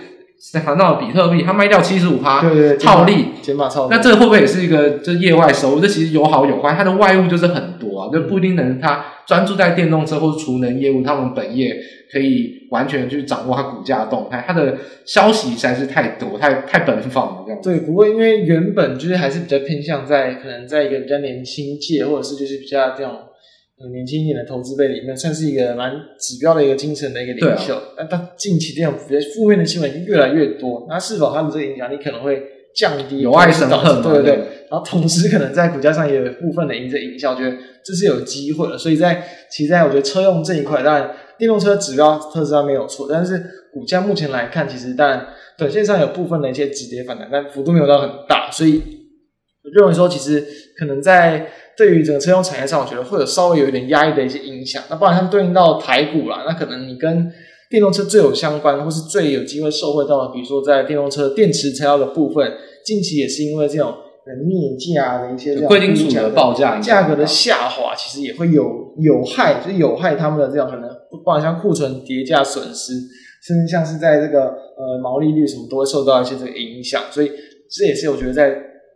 [0.53, 3.95] 谈到比特币，它卖掉七十五趴，对对，套利，减码套利。
[3.95, 5.79] 那这个会不会也是一个就是业外收入？
[5.79, 11.75] 这其实有好有坏，它的外物就是很多啊，就不一定能他专注在电动车或者储能业务，他们本业
[12.11, 17.61] 可以完全去掌握它股价动态，它的消息实在是太多，太太奔放了这样。
[17.61, 23.13] 对，不过因为原本就是还是比较偏向在可能在一个比较年轻界，或者是就是比较这种。
[23.91, 27.73] 年轻一点的投资辈里面，算是一个蛮指标的一个精神的一个领袖。
[27.73, 28.93] 啊、但他近期这种
[29.33, 32.43] 负面的新闻已经越来越多，那是否他的这个影响力可能会
[32.75, 33.19] 降低？
[33.19, 34.35] 有爱生恨，对不对。
[34.69, 38.77] 然后同时可能在股价上也有部分的影这影响，我觉得这是有机会的。
[38.77, 48.81] 所以在其实在我觉得车用这一块，当然电动车指标特斯拉没有错，但是股价目前来看，其实当然短线上有部分的一些止跌反弹，但幅度没有到很大，所以
[49.63, 50.45] 我认为说其实
[50.77, 51.47] 可能在。
[51.77, 54.83] 对于整个车用产业上，我觉得会有稍微有一点压抑的一些影响。
[54.89, 57.31] 那不然它对应到台股啦，那可能你跟
[57.71, 62.51] 电动车最有相关，或是最有机会受惠到的，比如说在电动车电池材料的部分，
[62.85, 63.93] 近期也是因为这种
[64.25, 72.93] 镍价的一些贵金属的报价价格的下滑，其实也会有有害，就是有害他们的这样可能，不管像库存叠价损失，
[73.47, 77.01] 甚至像是在这个呃毛利率什么都会受到一些这个影响。
[77.09, 77.31] 所以
[77.69, 78.49] 这也是我觉得在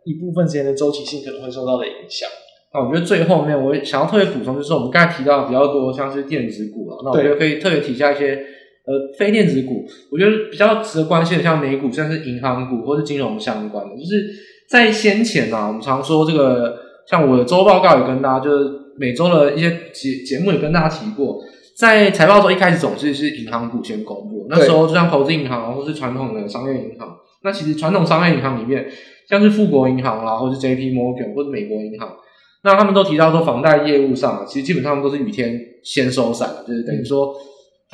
[0.04, 2.28] 一部分时间的周期性可能会受到的影响。
[2.74, 8.38] 那我觉得最后面我想要特别补充，就是我们刚才提到的比较多像是电子股啊，那我觉得可以特别提一下一些
[8.86, 14.30] 呃非电子股，我觉得比较值得关心的，像美股，像是银行股或是金融相关的，就是
[14.68, 21.42] 在先前啊，我们常说这个，像我的周报告也跟大家，就是每周的一些节节目也跟大家提过，
[21.76, 28.86] 在财报周一开始总是是银行股先公布，那时候就像投资银行或是传统的商业银行，那其实传统商业银行里面，
[29.28, 32.16] 像是富国银行啦，或是 JP Morgan 或是美国银行。
[32.62, 37.32] 那他们都提到说，房贷业务上啊，其实基本上都是雨天先收伞，就是等于说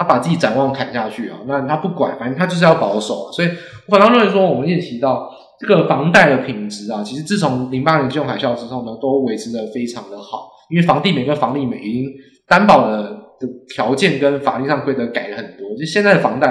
[0.02, 1.38] 他把自己展望砍下去啊。
[1.46, 3.30] 那他不管，反正他就是要保守。
[3.32, 3.48] 所以
[3.86, 10.50] 我反倒认为说，我们也提到这个房贷的品质啊，其实自从零八年金融海啸之后呢，都维持的非常的好。
[10.70, 12.10] 因为房地美跟房利美已经
[12.48, 13.02] 担保的
[13.38, 16.50] 的条件跟法律上规则改了很多，就现在的房贷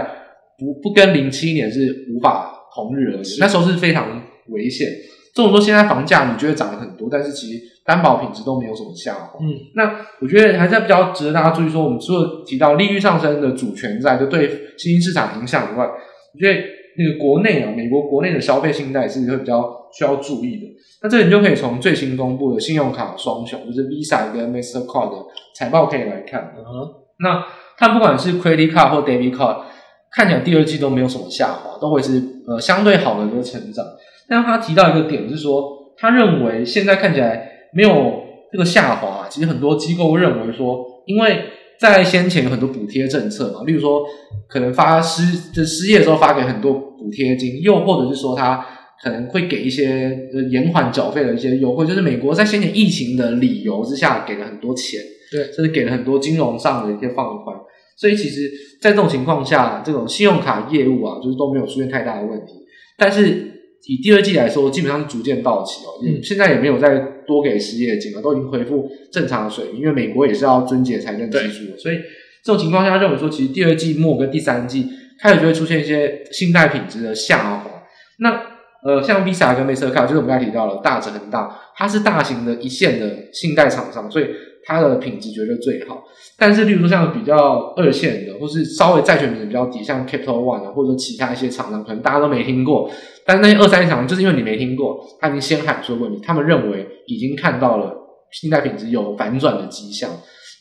[0.57, 4.87] 不不跟零七年是无法同日而语，那时候是非常危险。
[5.33, 7.71] 这种说现在房价你觉得涨了很多，但是其实。
[7.83, 9.39] 担保品质都没有什么下滑。
[9.41, 16.61] 嗯，那我觉得还是比较值得大家注意说，我们除了提到利率上升的主权在就对新兴市场影响以外，我觉得
[16.95, 20.67] 那个国内啊，美国国内的消费信贷是会比较需要注意的。
[21.01, 26.53] 那这里你就可以从最新公布的信用卡双雄，就是 Visa 跟 Mastercard 的财报可以来看。
[26.55, 26.87] 嗯哼，
[27.19, 27.43] 那
[27.79, 29.63] 它不管是 Credit Card 或 Debit Card，
[30.11, 33.83] 看起来第二季都没有什么下滑，都会是呃相对好的一个成长。
[34.31, 37.49] 但他提到一个点是说，他认为现在看起来。
[37.73, 41.45] 没有这个下滑，其实很多机构认为说，因为
[41.79, 44.05] 在先前有很多补贴政策嘛，例如说
[44.49, 48.65] 可能发失就失业的时候发给很多补贴金，又或者是说他
[49.01, 54.99] 可能会给一些延缓缴费的一些优惠，就是美国在先前疫情的理由之下给了很多钱，
[55.31, 57.55] 对，甚至给了很多金融上的一些放宽，
[57.95, 62.51] 所以其实，在这种情况下，这种信用卡业务啊，就是都没有出现太大的问题，
[62.97, 63.47] 但是。
[63.87, 69.79] 以第二季来说，基本上是逐渐到期哦，嗯，现在也没有再多给失业金了，都已经恢复正常的水平。
[69.79, 71.95] 因为美国也是要遵节财政支出的，所以
[72.43, 74.87] 这种情况下，认为说其实第二季末跟第三季
[75.19, 77.71] 开始就会出现一些信贷品质的下滑。
[78.19, 78.41] 那
[78.83, 84.25] 呃，像 Visa 跟 Mastercard，就是我们刚才提到了大者恒大，它是大型的一线的信贷厂商，所以
[84.63, 86.03] 它的品质绝对最好。
[86.35, 92.89] 但是，例如说像比较二线的，或是稍微债权品质比较低，像 Capital One 啊，或者其他一些厂商，可能大家都没听过。
[93.25, 97.93] 但是那些二三线厂商，就是因为你没听过，他已经先喊出问题，他们认为已经看到了
[98.31, 100.09] 信贷品质有反转的迹象。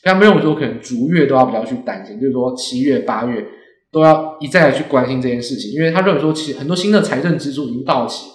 [0.03, 3.45] 他们认为说，可能逐月都要比较去担心，就是说七月、八月
[3.91, 8.27] 都要一再的去关心这件事情，因为他认为说，其实很多新的财政支出已经到期，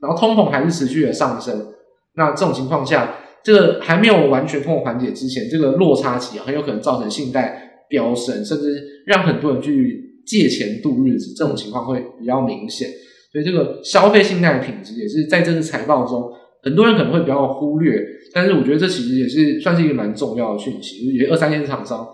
[0.00, 1.68] 然后通膨还是持续的上升。
[2.16, 3.14] 那这种情况下，
[3.44, 11.32] 这个还没有完全通过缓解之前，这个落差期很有可能造成信贷飙升，甚至让很多人去借钱度日子。
[11.36, 12.88] 这种情况会比较明显，
[13.32, 16.30] 所以这个消费信贷的品质也是在这次财报中，
[16.62, 17.98] 很多人可能会比较忽略。
[18.34, 22.06] 但是我觉得这其实也是算是一个蛮重要的讯息，就是二三线厂商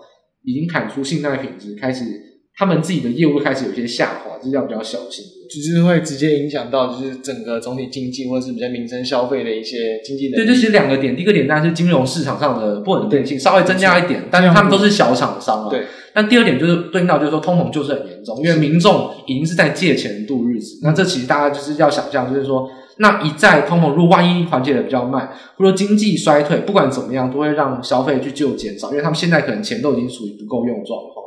[0.43, 2.05] 已经砍出信贷品质，开始
[2.59, 5.23] 他们自己的业务开始有些下滑，就是要比较小心。
[5.49, 10.35] 就是会直接影响到，就是整个总体经济或者是比较民生消费的一些经济的。
[10.35, 11.15] 对，这是两个点。
[11.15, 15.69] 第一个点当然是金融市场上的不稳定性稍微增加一点，但是他们都是小厂商啊。
[15.71, 15.85] 对。
[16.13, 20.79] 但第二点就是对应到，就是说通膨就是很严重，因为民众已经是在借钱度日子。
[20.83, 31.18] 那这其实大家就是要想象，就是说那一再通膨，如果万一缓解的比较慢，或者说经济衰退，不管怎么样，都会让消费去就减少，因为他们现在可能钱都已经属于不够用状况，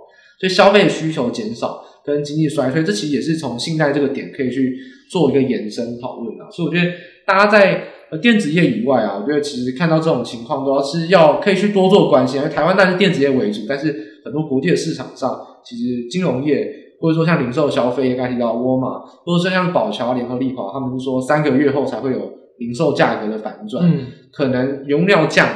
[0.43, 4.77] 所以消费需求减少跟经济衰退，这其实也是从信贷这个点可以去
[5.09, 6.51] 做一个延伸讨论啊。
[6.51, 6.93] 所以我觉得
[7.25, 7.85] 大家在
[8.21, 16.69] 电子业以外啊，我觉得其实看到这种情况，都要是要可以去多做关心，因为台湾当然是电子业为主，但是很多国际的市场上，其实金融业
[17.01, 25.49] 或者说像零售消费，刚才提到沃尔玛，或者说像宝桥、联合利华，他们是说三个月后才会有零售价格的反转，嗯，可能原料降，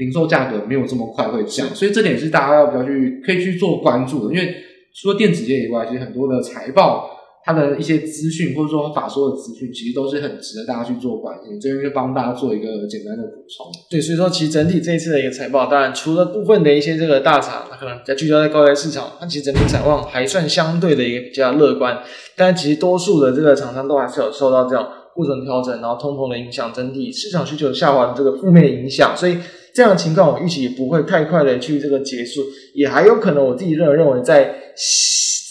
[0.00, 4.52] 零售价格没有这么快会降，所以这点是大家要比较去可以去做关注的，因为
[5.00, 7.18] 除了电子业以外，其实很多的财报。
[7.42, 11.58] 它的一些资讯，或者说法说的资讯，其实都是很值得大家去做关心。
[11.58, 13.66] 这边就帮大家做一个简单的补充。
[13.90, 21.98] 对，所以说其实整体这一次的一个财报，当然除了部分的一些这个大厂，它可能比较聚焦在高台市场，它其实整体展望还算相对的一个比较乐观。
[22.36, 29.16] 但其实多数的这个厂商都还是有受到这样库存调整，然后通膨的影响，整体市场需求下滑的这个负面影响。
[29.16, 29.38] 所以
[29.80, 32.42] 这样的情况，我预期也不会太快的去这个结束，
[32.74, 34.54] 也还有可能我自己认为认为在。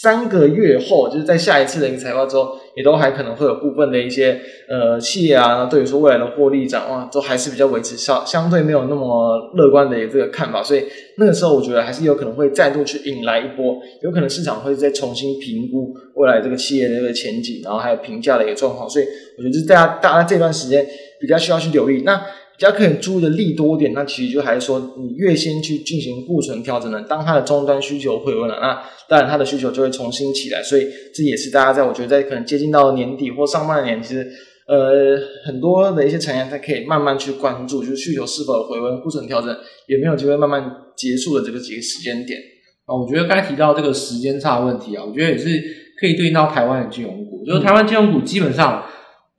[0.02, 10.62] 三个月后，就是在下一次的一个财报之后，也都还可能会有部分的一些呃企业啊，对于说未来的获利展望，都还是比较维持相相对没有那么乐观的一个看法。
[10.62, 10.84] 所以
[11.18, 18.88] 那个时候，我觉得还是有可能会再度去引来一波，有可能市场会再重新评估未来这个企业的一个前景，然后还有评价的一个状况。
[18.88, 19.04] 所以
[19.36, 20.86] 我觉得，是大家大家这段时间
[21.20, 22.04] 比较需要去留意。
[22.06, 22.18] 那
[22.60, 30.62] 比较可以注意的利多点，那其实就还是说，你越先去进行库存调整呢，当它的终端需求回温了，那当然它的需求就会重新起来。
[30.62, 34.30] 所以这也是大家在我觉得在可能接近到年底或上半年，其实
[34.68, 39.48] 呃很多的一些产业它可以慢慢去关注，就是需求是否回温，库存调整
[39.86, 40.62] 有没有机会慢慢
[40.94, 42.38] 结束的这个几个时间点
[42.84, 42.92] 啊。
[42.94, 45.48] 我觉得刚才提到这个时间差问题啊，我觉得也是
[45.98, 48.84] 可以对应到台湾的金融股，就是台湾金融股基本上。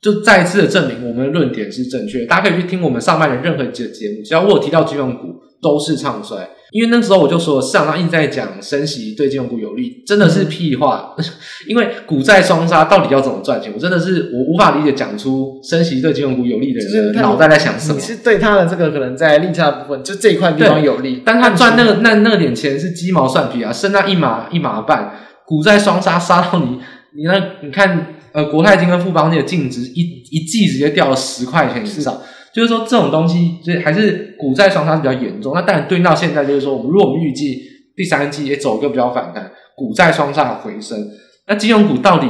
[0.02, 11.24] 就再一次的证明我们的论点是正确，大家可以去听我们上半年任何节节目，只要我有提到金融股都是唱衰，因为那时候我就说市场上一直在讲升息对金融股有利，真的是屁话，嗯、
[11.68, 17.94] 因为股债双杀到底要怎么赚钱，我真的是我无法理解讲出升息对金融股有利的人脑袋在想什么。
[17.94, 25.12] 你是对他的这个可能在利差的部分，就这一块地方有利，但他赚那个那那个点钱是鸡毛蒜皮啊，剩那一码一码半，
[25.46, 26.80] 股债双杀杀到你
[27.16, 28.11] 你那你看。
[28.32, 32.20] 呃，国泰金跟富邦那个净值一一季直接掉了十块钱以上，
[32.54, 35.52] 就是说这种东西，就还是股债双杀比较严重。
[35.54, 37.60] 那当然对应到现在，就是说我们如果我们预计
[37.94, 40.98] 第三季也走一个比较反弹，股债双杀的回升，
[41.46, 42.26] 那金融股到底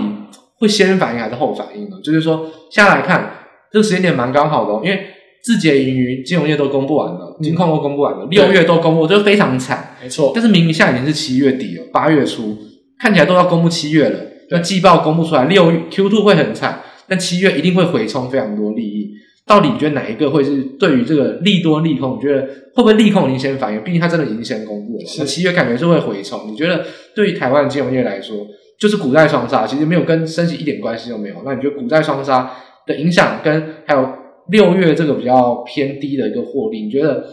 [0.59, 1.97] 会先反应还是后反应呢？
[2.03, 3.33] 就是说，现在来看
[3.71, 5.01] 这个时间点蛮刚好的哦，因为
[5.45, 10.33] 字节盈余、金融业都公布完了，金矿都公布完了，六月都公布，就非常惨，没错。
[10.35, 12.59] 但是明明现在已经是七月底了，八月初
[12.99, 14.32] 看起来都要公布七月了。
[14.53, 19.11] 那季报公布出来，六月 Q2 会很惨，但七月一定会回冲非常多利益。
[19.45, 22.17] 到底你觉得哪一个会是对于这个利多利空？
[22.17, 22.43] 你觉得
[22.75, 23.83] 会不会利空已经先反应？
[23.83, 25.05] 毕竟它真的已经先公布了。
[25.19, 26.41] 那七月感觉是会回冲。
[26.49, 26.85] 你觉得
[27.15, 28.47] 对于台湾金融业来说，
[28.79, 31.35] 就是股债双杀，其实没有跟升息一点关系都没有。
[31.45, 32.53] 那你觉得股债双杀
[32.87, 34.09] 的影响，跟还有
[34.51, 37.25] 六月这个比较偏低的一个获利，你觉得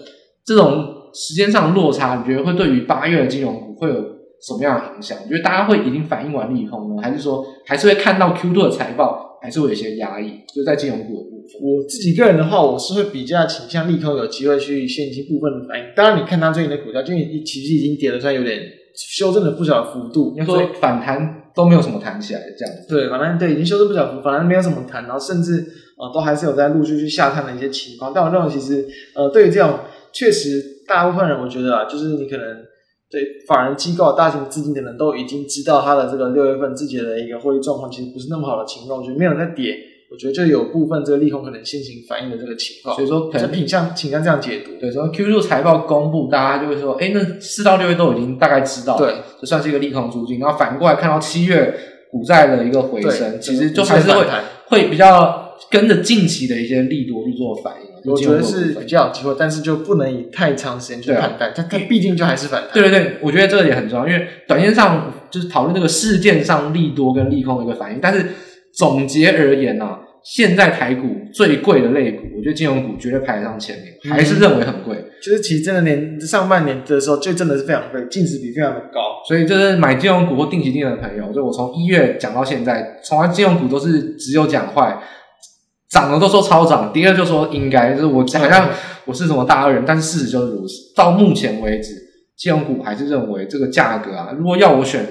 [0.43, 4.18] 这种时间上的落差，你觉得会对于八月的金融股会有？
[4.41, 5.17] 什么样的影响？
[5.25, 10.41] 你觉得大家会已经反应完利空呢，还是说还是会看到 Q2 的财报，还是会有一些压抑？
[10.53, 15.85] 就在金融股的部分，我自己个人的话，我是会比较倾向利空有机会去现金部分的反应。
[15.95, 17.13] 当然，你看它最近的股价，就
[17.45, 18.61] 其实已经跌了，算有点
[18.95, 20.31] 修正了不小的幅度。
[20.31, 22.87] 应该说反弹都没有什么弹起来这样子。
[22.87, 25.59] 对，反正对已经修正不小幅，反正没有什么弹，然后甚至
[25.97, 28.13] 啊、呃、都还是有在陆续去下探的一些情况。
[28.15, 29.79] 但我认为，其实呃对于这种
[30.13, 32.68] 确实大部分人，我觉得啊，就是你可能。
[33.11, 38.99] 对，法人机构、大型资金的人都已经知道他的这个六月份自己的一个获利状况，其实不是那么好的情况。
[38.99, 39.75] 我觉得没有在跌，
[40.11, 42.95] 我觉得就有部分这个利空可能先行反映的这个情况。
[42.95, 44.73] 所以说，可能倾向倾向这样解读。
[44.79, 50.37] 对，说 Q2 财报公布，大家就会说，哎，那四到六月都已经大概知道，对，这算是一个利空出尽。
[50.39, 51.75] 然后反过来看到七月
[52.11, 54.23] 股债的一个回升，其实就还是会
[54.67, 57.89] 会比较跟着近期的一些利多去做反应。
[58.09, 61.51] 我觉得是比较有机会，但是就不能以太长时间去看待。
[61.53, 62.71] 它它毕竟就还是反弹。
[62.73, 67.99] 对对对，我觉得这个也很重要，因为短线上就是讨论这个事件上利多跟利空的一个反应。
[68.01, 68.25] 但是
[68.73, 74.95] 总结而言呢、啊，现在台股最贵的类股，我觉得金融股绝对排得上前面，还是认为很贵。
[75.21, 79.21] 就是其实真的年上半年的时候，就真的是非常贵，净值比非常的高。
[79.27, 84.97] 所以就是买金融股或定期定额的朋友，就我从一月讲到现在，从来金融股都是只有讲坏。
[85.89, 88.69] 涨了都说超涨，跌了就说应该，就是我好像
[89.05, 90.73] 我是什么大恶人，但是事实就是如此。
[90.95, 91.95] 到目前为止，
[92.37, 95.05] 金融股还是认为这个价格啊，如果要我选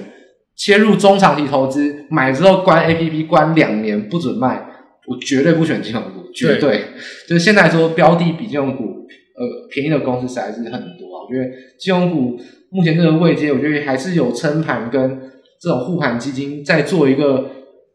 [0.55, 4.65] 切入中长期投资，买之后关 APP 关两年不准卖，
[5.07, 6.59] 我绝对不选金融股，绝对。
[6.59, 6.83] 对
[7.27, 11.27] 就是现在说标的比金融股呃便宜的公司实在是很多啊。
[11.27, 11.45] 我觉得
[11.77, 12.37] 金融股
[12.71, 15.19] 目前这个位阶，我觉得还是有撑盘跟
[15.61, 17.45] 这种护盘基金在做一个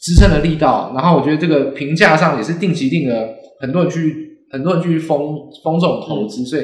[0.05, 0.93] 支撑的力道。
[0.95, 3.27] 然后我觉得这个评价上也是定期定额，
[3.61, 4.23] 很多人去。
[4.51, 5.19] 很多人去封
[5.65, 6.63] 封这种投资，所以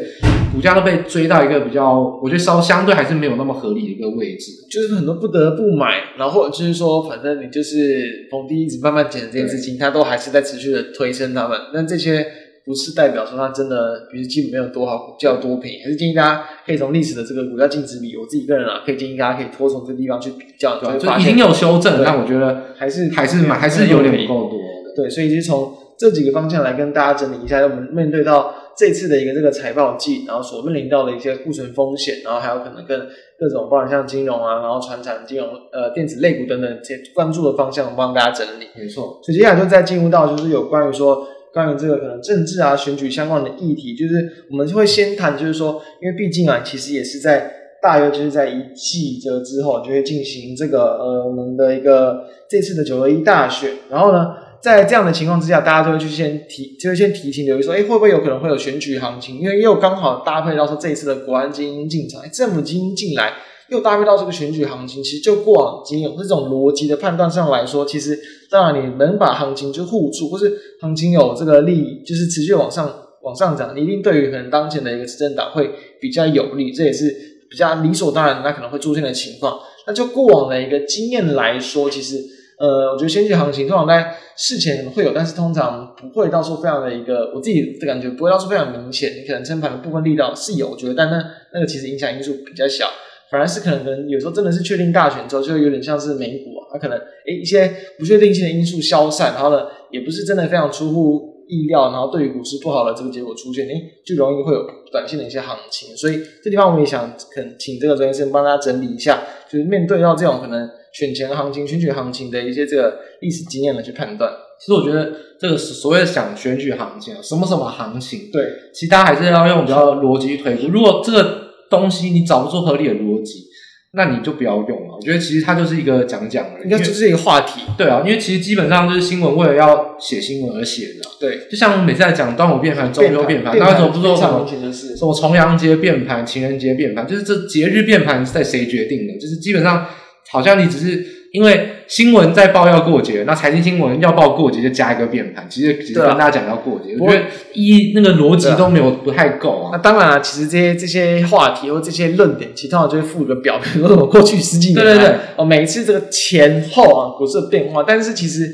[0.53, 4.53] 股价都被追到一个比较，我觉得稍相对还是没有那么合理的一个位置。
[4.71, 11.59] 就是很多不得不买，然后或者就是说，反正你就是逢低一直慢慢减这件事情，它都还是在持续的推升他们。
[11.75, 12.25] 那这些
[12.71, 24.61] 不是代表说它真的，比如基本没有多好，股价有多便宜，还是建议大家可以从历史的这个股价净值比，我自己个人啊，可以建议大家可以多从这个地方去比较，对，就已经有修正，但我觉得还是还是蛮还是有点不够多。
[24.95, 25.75] 对，所以就是从。
[26.01, 32.99] 这几个方向来跟大家整理一下，我们面对到这次的一个这个财报季，然后所面临到的一些库存风险，然后还有可能跟
[33.39, 38.65] 各种，包括像金融啊，然后传产金融、呃电子类股等等这些关注的方向，帮大家整理。
[38.75, 54.35] 没错，所以接下来就再进入到就是有关于说关于这个可能政治啊选举相关的议题，就是我们会先谈，就是说，因为毕竟啊，其实也是在大约就是在一季这之后就会进行这个呃我们的一个这次的九合一大选，然后呢。
[54.61, 59.39] 在这样的情况之下，大家都会去先提，就会先提醒，比如说，哎，会不会有可能会有选举行情？
[59.39, 63.33] 因为又刚好搭配到说这一次的国安基金进场，政府基金进来，
[63.71, 65.03] 又搭配到这个选举行情。
[65.03, 68.19] 其实就过往经验这种逻辑的判断上来说，其实
[68.51, 72.93] 当然你能把行情就护住，或是行情有这个利，就是持续往上
[73.23, 77.15] 往上涨，你一定对于可能当前的一个执政党会比较有利，这也是
[77.51, 79.59] 比较理所当然，那可能会出现的情况。
[79.87, 82.17] 那就过往的一个经验来说，其实。
[82.61, 89.11] 呃，我觉得选举行情通常在事前会有，但是通常不会到时候非常的一个，我自己的感觉不会到时候非常明显。
[89.17, 92.85] 你可能撑盘的部分力道是有，我觉得，但那那个其实影响因素比较小，
[93.31, 103.75] 反而是可能可能有时候真的是确定大选之后，就有点像是美股啊，它可能诶一些不确定性的因素消散，然后呢，也不是真的非常出乎意料，然后对于股市不好的这个结果出现，诶
[104.05, 105.97] 就容易会有短线的一些行情。
[105.97, 110.69] 所以这地方我们也想可能请这个专业生帮大家整理一下，就是面对到这种可能。
[110.93, 114.29] 选前行情、选举行情的一些这个历史经验来去判断。
[114.59, 118.43] 其实我觉得这个所谓的想选举行情啊，什么什么行情，对，
[118.75, 120.67] 其实大家还是要用比较逻辑去推估。
[120.67, 123.45] 如果这个东西你找不出合理的逻辑，
[123.93, 124.97] 那你就不要用了。
[124.97, 127.63] 我觉得其实它就是一个讲讲而已，应该就是一个话题。
[127.79, 131.09] 对啊，因为其实基本上就是新闻为了要写新闻而写的。
[131.19, 139.15] 对，就像我们每次在讲端午变盘、中秋变盘，那时候不是说什么什么重阳节变盘、情人节变盘，就是这节日变盘是在谁决定的？
[139.19, 139.87] 就是基本上
[140.31, 141.20] 好像你只是。
[141.33, 147.25] 因为新闻在报要过节，那财经新闻要报过节就加一个变盘，其实只是跟大家讲要过节，啊、我觉得
[147.55, 149.71] 一那个逻辑都没有不太够啊。
[149.73, 158.53] 那当然了，其实这些这些话题或这些论点，其实通常就会附一个表，比如说我过去十几年，对对对，哦，每一次这个前后啊股市的变化，但是其实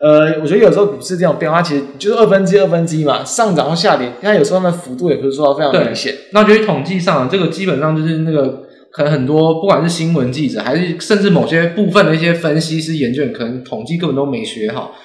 [0.00, 6.14] 呃，我觉得有时候股市这种变化，其实就是二分之一二分之一嘛，上涨或下跌，它有时候它的幅度也不是说非常明显。
[6.32, 8.62] 那我觉得统计上这个基本上就是那个。
[8.96, 14.96] 可能很多，不管是新闻记者，还是甚至某些部分的一些分析师、研究员，可能统计根本都没学好。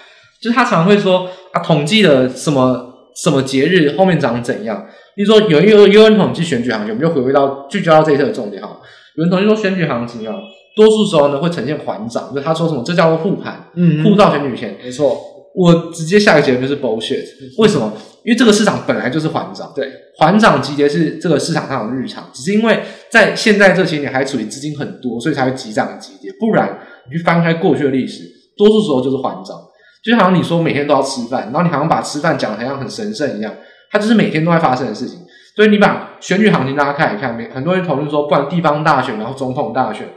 [0.42, 4.86] 就是他常会说啊，统计的什么什么节日后面长怎样。
[5.14, 8.80] 比如说有一个有人统计选举行情，我们就回归到聚焦到这一次的重点哈。
[9.18, 10.36] 有人统计说选举行情啊，
[10.74, 15.18] 多数时候呢会呈现缓涨，就他说什么这叫做护盘，嗯，护到选举前，没错。
[15.56, 17.26] 我直接下一个结论就是 bullshit。
[17.58, 17.92] 为什么？
[18.24, 26.32] 因为这个市场本来就是缓涨，对，缓涨急跌是这个市场上的日常，只是因为在现在这些年还处于资金很多，所以才会急涨急跌。
[26.40, 26.80] 不然
[27.10, 28.24] 你去翻开过去的历史，
[28.56, 29.58] 多数时候就是缓涨。
[30.04, 33.54] 就好像你说每天都要吃饭，然后你好像把吃饭讲的好像很神圣一样，
[33.92, 35.20] 它就是每天都在发生的事情。
[35.56, 40.08] 所以你把选举行情大家看一看，很多人讨论说，不管地方大选，然后总统大选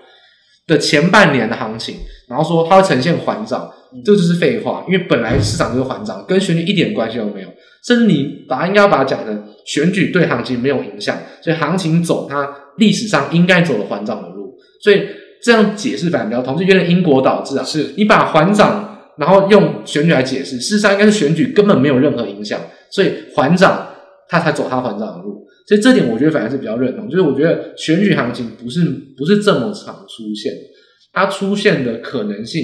[0.66, 1.97] 的前半年的行情，
[2.28, 3.70] 然后说它会呈现缓涨，
[4.03, 7.49] 这就是废话，因为本来市场就是缓涨，跟选举一点关系都没有。
[7.87, 15.03] 甚至你把它应该要把它讲成选举对行情没有影响，所以行情走它历史上应该走的缓涨的路，所以
[15.43, 17.63] 这样解释反而比较同时有点因果导致啊。
[17.63, 22.59] 是你把缓涨然后用选举来解释，事实上应该是选举根本没有任何影响，
[22.91, 23.87] 所以缓涨
[24.31, 25.47] 它才走它缓涨的路。
[25.69, 28.81] 所以这点我觉得反而是比较认同，就是我觉得选举行情不是
[29.17, 30.53] 不是这么常出现，
[31.13, 32.63] 它出现的可能性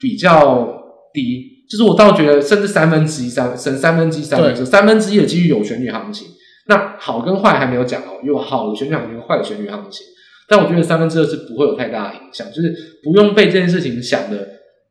[0.00, 0.82] 比较
[1.12, 1.60] 低。
[1.70, 6.26] 就是我倒觉得，甚至三分之一、三省三分之一、三分之三分之一的几率有选举行情。
[6.66, 10.04] 那好跟坏还没有讲哦，有好的选举行情，坏的选举行情。
[10.48, 12.74] 但我觉得三分之二是不会有太大的影响，就是
[13.04, 14.48] 不用被这件事情想的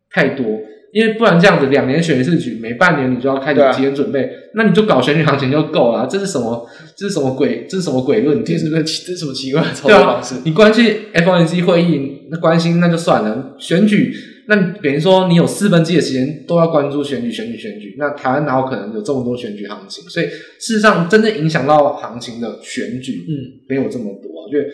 [0.10, 0.46] 太多，
[0.94, 6.08] 因为不然这样子两年选一次举，每半年你就要开始提前准备，啊、那你就搞选举行情就够了。
[6.10, 6.66] 这是什么？
[6.96, 7.68] 这是什么鬼？
[7.70, 8.42] 这是什么鬼论？
[8.46, 8.84] 这是不是？
[8.84, 10.36] 这是什么奇怪的操作方式？
[10.46, 14.14] 你关心 FOMC 会议，那关心那就算了，选举。
[14.50, 20.04] 那等于说你有四分之一的时间都要关注选举、选举、选举，那台湾哪有可能有这么多选举行情？
[20.10, 24.44] 所以事实上，真正影响到行情的选举，嗯，没有这么多。
[24.44, 24.66] 我觉得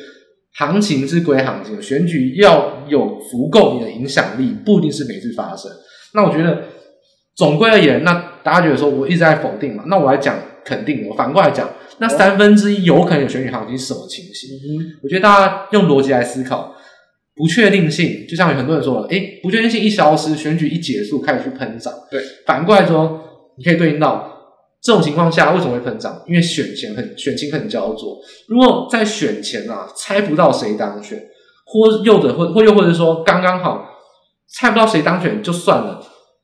[0.53, 5.69] 行情是归行情，选举要有足够你的影响力，不一定是每次发生。
[6.13, 6.63] 那我觉得
[7.35, 8.13] 总归而言，那
[8.45, 9.83] 大家觉得说我一直在否定嘛？
[9.87, 11.09] 那我来讲肯定的。
[11.09, 14.51] 我反过来讲，那三分之一有可能有选举行情是什么情形？
[14.55, 16.73] 嗯，我觉得大家用逻辑来思考。
[17.35, 21.93] 不确定性，就像有很多人说了，诶，不确定性一消失，选举一结束，开始去喷涨。
[22.09, 23.21] 对，反过来说，
[23.57, 24.31] 你可以对应到
[24.81, 26.23] 这种情况下为什么会喷涨？
[26.27, 28.17] 因为选前很选情很焦灼。
[28.47, 31.21] 如果在选前啊，猜不到谁当选，
[31.65, 33.85] 或又者或或又或者说刚刚好
[34.47, 36.01] 猜不到谁当选就算了，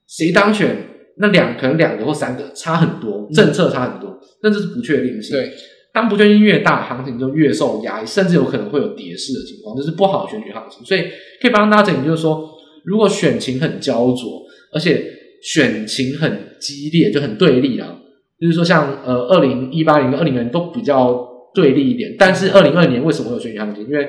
[0.07, 0.75] 谁当选
[1.17, 5.37] 那两可能两个或三个差很多，政策差很多，那这是不确定性。
[5.37, 5.53] 对。
[5.93, 10.85] 当不确定越大，行情就越受压抑，甚至有可能会有跌势的情况，这是不好的选举行情。
[10.85, 11.01] 所以
[11.41, 12.49] 可以帮大家整理，就是说，
[12.85, 14.41] 如果选情很焦灼，
[14.73, 15.05] 而且
[15.41, 17.97] 选情很激烈，就很对立啊。
[18.39, 22.15] 就是说像，呃，二零一八年跟二零年都比较对立一点。
[22.17, 23.83] 但是二零二年为什么会有选举行情？
[23.83, 24.07] 因为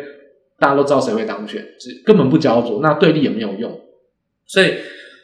[0.60, 3.80] 大家都知道谁会当选，是根本不焦灼，那对立也没有用。
[4.46, 4.74] 所以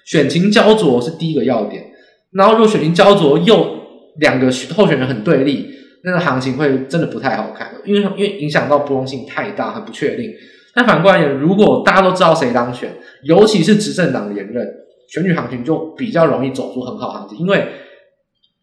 [0.05, 1.85] 选情焦灼是第一个要点。
[2.33, 3.79] 然后如果选情焦灼又
[4.19, 5.79] 两个候选人很对立。
[6.09, 10.33] 那个行情会真的不太好看，因为因为影响到波动性太大，很不确定。
[10.75, 12.91] 但反过来讲，如果大家都知道谁当选，
[13.25, 14.67] 尤其是执政党连任，
[15.13, 17.59] 选举行情就比较容易走出很好行情，因为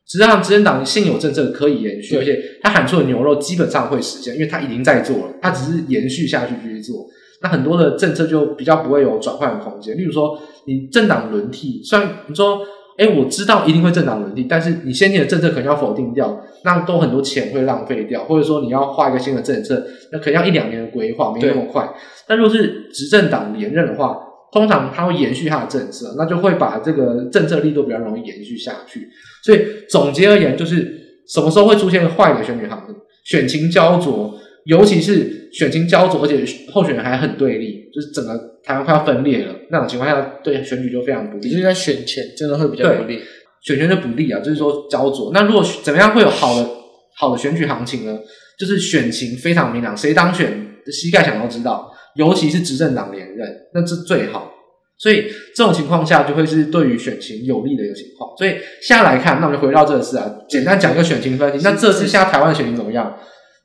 [0.07, 7.05] 实际上执政党现有政策可以延续，而且他喊出的牛肉基本上会实现，因为他已经在做了，他只是延续下去继续做。
[7.41, 12.59] 那很多的政策就比较不会有转换的空间，例如说你政党轮替，虽然你说。
[12.97, 21.89] 哎，我知道一定会政党轮替，但是你先前的政策可能要否定掉，那都很多钱会浪费掉，或者说你要画一个新的政策，那可能要一两年的规划，没那么快。
[22.27, 24.17] 但如果是执政党连任的话，
[24.51, 29.09] 通常他会延续他的政策，那就会把这个政策力度比较容易延续下去。
[29.43, 32.95] 所以总结而言，就是什么时候会出现坏的选举行情？
[33.25, 34.33] 选情焦灼，
[34.65, 38.53] 尤其是选情焦灼，而且候选人还很对立，就是整个。
[38.65, 41.51] 台湾快要分裂了，那种情况下，对选举就非常不利。
[41.51, 43.21] 就是在选前真的会比较不利，
[43.61, 45.29] 选前就不利啊，就是说焦灼。
[45.35, 46.67] 那如果怎么样会有好的
[47.15, 48.17] 好的选举行情呢？
[48.57, 50.47] 就是选情非常明朗，谁当选，
[50.91, 51.91] 膝盖想都知道。
[52.15, 54.51] 尤其是执政党连任，那这最好。
[54.97, 55.25] 所以
[55.55, 58.35] 这种情况下，就会是对于选情有利的一个情况。
[58.35, 61.63] 所以现在来看，那我们就回到这次啊，简单讲一个选情分析。
[61.63, 63.15] 那这次现在台湾的选情怎么样？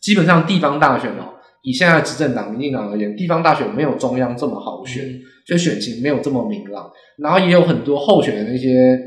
[0.03, 1.40] 基本上地方大选哦。
[1.63, 6.91] 以现在执政党民进党而言，地方大选没有中央这么好选，嗯、所以选情没有这么明朗。
[7.19, 8.99] 然后也有很多候选的那些，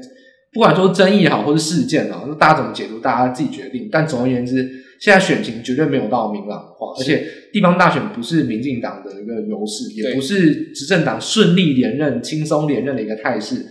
[0.54, 3.90] 不管说争议也好，或是事件啊，那大家怎么解读，大家自己决定。
[3.92, 13.66] 但总而言之，现在选情绝对没有到明朗化，而且地方大选不是民进党的一个优势，也不是执政党顺利连任、轻松连任的一个态势。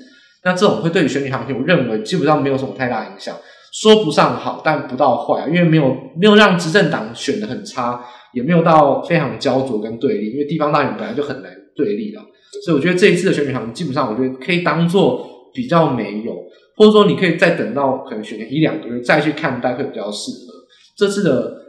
[0.45, 3.37] 那这种会对于选举行情，我认为基本上没有什么太大影响，
[3.73, 8.05] 说不上好，但不到坏，因为没有没有让执政党选的很差。
[8.35, 12.19] 也没有到非常焦灼跟对立，因为地方大选本来就很难对立的，
[12.65, 16.33] 所以我觉得这一次的选举场基本上，我觉得可以当做比较没有，
[16.79, 20.55] 或者说你可以再等到可能选前一两个月再去看待会比较适合。
[20.97, 21.62] 这次的。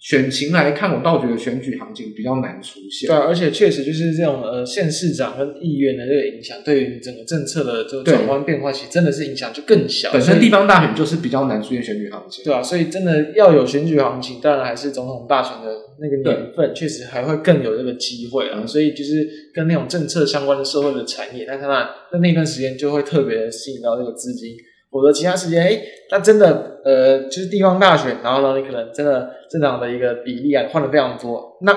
[0.00, 3.06] 选情来看，我倒觉得选举行情比较难出现。
[3.06, 10.10] 对、啊，而且确实就是这种呃，县市长跟议员的这个影响，对于整个政策的这个转弯变化，其实真的是影响就更小。
[10.10, 15.70] 本身地方大选就是比较难出现选举行情，对啊，所以真的要有选举行情，当然还是总统大选的
[16.00, 18.64] 那个年份，确实还会更有这个机会啊。
[18.66, 24.56] 所以就是跟那种政策相关的社会的产业，那当然在那段时间就会特别吸引到这个资金。
[24.90, 25.80] 否则其他时间，哎，
[26.10, 31.72] 那真的，呃，就是地方大选，然后呢，你可能真的政党的一个比例啊换的非常多，那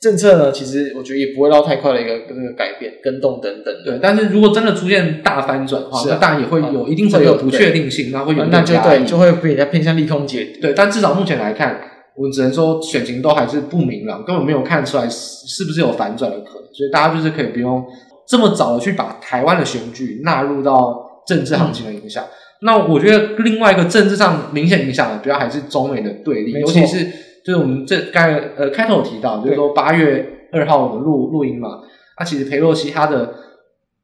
[0.00, 3.72] 政策呢，其实我觉得也不会到太快的一个那个改变、跟动等等。
[3.84, 10.60] 对，但是如果真的出现大翻转的话，那当然也会有一定程度的不确定性，那会有那就对，就会比较偏向利空解读。
[10.60, 11.80] 对，但至少目前来看，
[12.16, 17.82] 我们只能说选情都还是不明朗，根本没有看出来是不是有反转的可能，所以大家就是可以不用
[18.26, 22.24] 这么早的去把台湾的选举纳入到政治行情的影响。
[22.24, 27.04] 嗯那我觉得另外一个政治上明显影响的，主要还是中美的对立，尤其是
[27.44, 31.80] 就是我们这刚才呃开头有提到，就是说八月二号我们录录音嘛，
[32.18, 33.34] 那其实裴洛西他的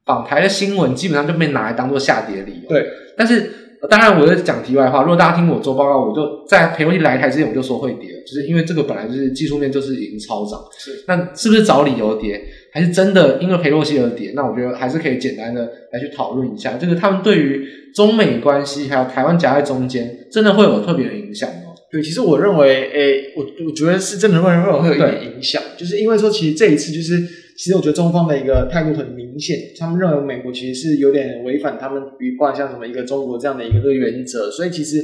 [0.05, 2.69] 访台的新闻基本上就被拿来当做下跌理由。
[2.69, 2.87] 对，
[3.17, 3.51] 但是
[3.89, 12.43] 当然我在讲题外话，如果大家听我做报告，我就在裴洛西来台之前我就说会跌，就是因为这个本来就是技术面就是已经超涨，是，那是不是找理由跌？
[12.73, 21.75] 还是真的因为裴洛西而跌，那我觉得还是可以简单的来去讨论一下，就是他们对于中美关系还有台湾夹在中间，真的会有特别的影响吗？
[21.91, 27.19] 对，其实我认为，诶、欸，我我觉得是真的会会有会有一点影响，就是因为说其实这一次就是，
[27.57, 34.97] 其实我觉得中方的一个态度很明明显，他们认为美国其实是有点违反他们，比如像什么一个中国这样的一个原则，所以其实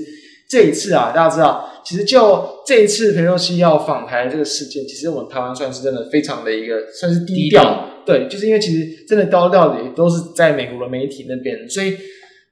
[0.48, 7.62] 这一次啊，大家知道，其实就这一次裴洛西要访台的这个事件，其实我们台湾算是真的非常的一个算是低调，
[8.04, 11.96] 低对，就是因为其实真的高调的也都是在美国的媒体那边，所以。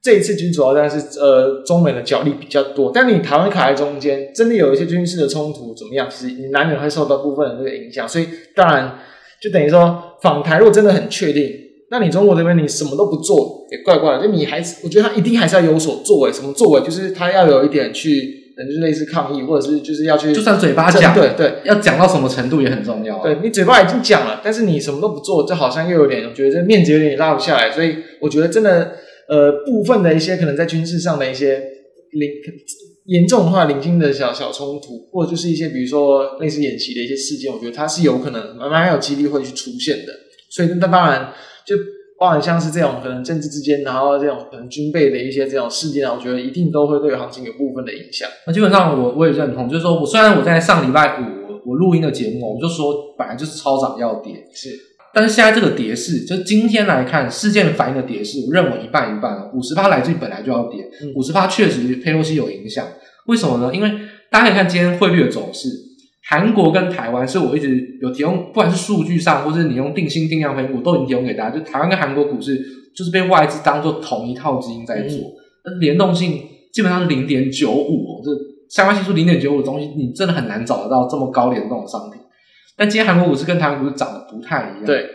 [0.04, 6.08] 这一次其实主要当然是呃中美的角力比较多，但你台湾卡在中间，真的有一些军事的冲突怎么样？
[6.10, 8.98] 其实你难免会受到部分的这个影响，所以当然
[9.40, 11.48] 就等于说访台如果真的很确定，
[11.92, 16.80] 那你中国这边你什么都不做也怪怪的，就你还是我觉得他一定还是要有所作为，什么作为？
[16.80, 18.10] 就是他要有一点去，
[18.56, 23.22] 就是类似抗议，或者是就是要去，就算嘴巴讲，对对，要讲到什么程度也很重要啊。
[23.22, 28.96] 对，你嘴巴已经讲了，但是你什么都不做，这好像又有点，我觉得这面子有点拉不下来，所以我觉得真的。
[29.28, 31.62] 呃，部分的一些可能在军事上的一些
[32.10, 32.28] 零
[33.06, 40.12] 严重的话，零星的小小冲突，或者就是一些比如说类似演习的一些事件，我觉得它是有可能蛮蛮有几率会去出现的。
[40.50, 41.32] 所以那当然
[41.66, 41.76] 就
[42.18, 48.28] 包含像是这种可能政治之间，然后这种可能军备的一些这种事件啊，我觉得一定都会对行情有部分的影响。
[48.46, 51.24] 那基本上我我也认同，就是说我虽然我在上礼拜五
[51.70, 54.70] 我录音的节目，我就说本来就是超涨要跌是。
[55.14, 62.86] 但是现在这个跌势，就今天来看事件反映的跌势，我认为一半一半，五十趴来自于本来就要跌，五十趴确实佩洛西有影响。
[63.26, 63.70] 为什么呢？
[63.74, 63.92] 因为
[64.30, 65.68] 大家可以看今天汇率的走势，
[66.28, 71.56] 韩国跟台湾是我一直有提供，不管是数据上，或是你用定性定量分析，我都已经提供给大家。
[71.56, 72.56] 就台湾跟韩国股市
[72.94, 75.18] 就是被外资当做同一套基因在做，
[75.64, 76.40] 但是联动性
[76.72, 78.30] 基本上是零点九五，这
[78.68, 82.20] 相关系数零点九五的东西，你真的很难找得到这么高联动的商品。
[82.76, 84.84] 但今天韩国股市跟台湾股市涨得不太一样。
[84.86, 85.06] 对，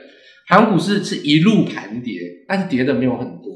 [0.48, 3.48] 韩国股市是一路盘跌，但是跌的没有很多。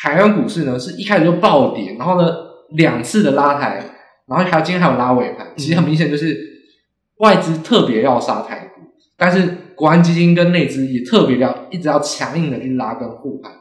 [0.00, 2.30] 台湾股市呢，是一开始就暴跌，然后呢
[2.76, 3.82] 两次的拉抬，
[4.28, 5.48] 然后还有今天还有拉尾盘。
[5.56, 6.47] 其实很明显就是
[7.18, 8.82] 外资特别要杀台股，
[9.16, 13.52] 但是国安基金跟内资也特别要一直要强硬的去拉跟护盘，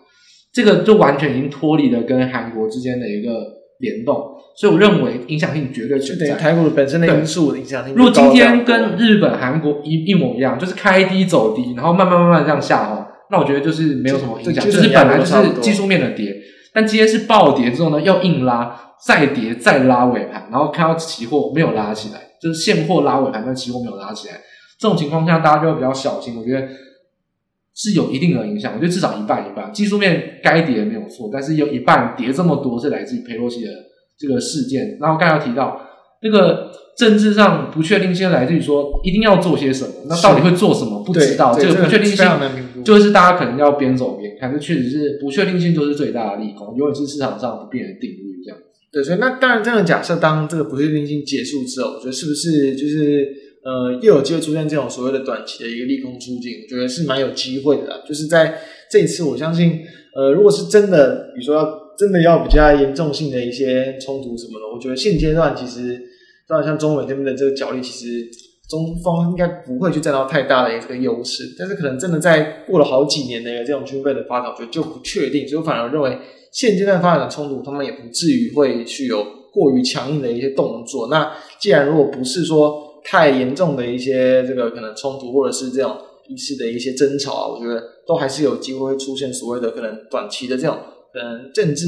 [0.53, 3.29] 这个就完全已经脱离了跟韩国之间的一个
[3.79, 4.15] 联动。
[4.59, 6.35] 所以我认为影响性绝对存在。
[6.35, 7.93] 台股本身的因素影响性。
[7.93, 16.35] 如果今天跟日本、韩国一一模一样，就是开低走低，然后慢慢慢慢这样下滑，那我觉得就是没有什么影响，就是本来就是技术面的跌。
[16.73, 24.41] 但今天是暴跌之后呢，又硬拉，再跌再拉尾盘，然后看到期货没有拉起来，就是现货拉尾盘，但期货没有拉起来，
[24.79, 26.35] 这种情况下大家就会比较小心。
[26.37, 26.67] 我觉得
[27.75, 33.71] 是有一定的影响，我觉得至少一半一半，技术面该跌没有错，但是有一半跌这么多是来自于佩洛西的。
[34.19, 35.79] 这个事件，然后刚才提到
[36.23, 42.25] 那个政治上不确定性来自于说一定要做些什么，那到底会做什么不知道，这个不确定性
[42.83, 48.26] 就是大家可能要边走边看，这确实是不确定性就是最大的利空，永远是市场上不变的定律。
[48.97, 53.27] 对，所以那当然这样假设，当这个不确定性结束之后，我觉得是不是就是
[53.63, 56.53] 呃又有机会出现这种所谓的短期的一个利空出尽？
[56.63, 59.81] 我觉得是蛮有机会的啦，就是在这一次，我相信
[60.15, 61.87] 呃如果是真的，比如说要。
[61.97, 65.99] 真的要比较严重性的一些冲突什么的，我觉得现阶段其实，
[66.47, 68.23] 当然像中美这边的这个角力，其实
[68.67, 71.55] 中方应该不会去占到太大的一个优势。
[71.57, 75.47] 但是可能真的在过了好几年的这种军备的发展，我觉得就不确定。
[75.47, 76.17] 所以我反而认为
[76.51, 81.07] 现阶段发展的冲突，他们也不至于会去有过于强硬的一些动作。
[81.09, 85.95] 那既然如果不是说太严重的一些这个可能冲突，或者是这种
[86.27, 90.77] 一次的一些争吵啊，我觉得都还是有机会会出现所谓的可能短期的这种。
[91.19, 91.85] 嗯，政治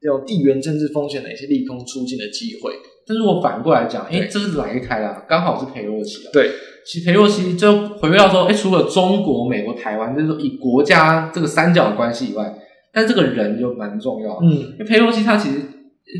[0.00, 2.72] 这种地缘政治风险的一些利空出尽的机会，
[3.06, 5.22] 但是我反过来讲，哎、欸，这是哪一台啊？
[5.28, 6.30] 刚好是裴洛西啊。
[6.32, 6.50] 对，
[6.84, 12.52] 其实裴洛西就回归到说，哎、欸，除了中国、美国、台湾，就是说以国家这个三角的关系以外，
[12.92, 14.38] 但这个人就蛮重要。
[14.42, 15.60] 嗯，因为裴洛西他其实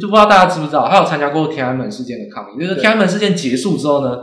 [0.00, 4.18] 就不知道大家知不知道，他有参加过天安门事件的抗议，就是天安门事件结束之后呢，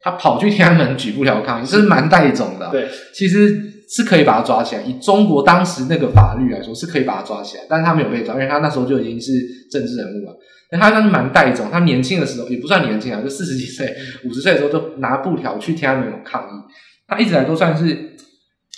[0.00, 2.70] 他跑去天安门举布条抗议，这是蛮带种的、啊。
[2.70, 3.72] 对，其实。
[3.86, 4.82] 是可以把他抓起来。
[4.82, 9.32] 以中国当时那个法律来说，是可以把他抓起来，但是他没有被抓，因为他那时候就已经是
[9.70, 10.34] 政治人物了。
[10.80, 13.94] 他算是蛮带种，他年轻的时候也不算年轻啊，就四十几岁、
[14.24, 16.72] 五十岁的时候就拿布条去天安门抗议。
[17.06, 17.86] 他一直来都算是，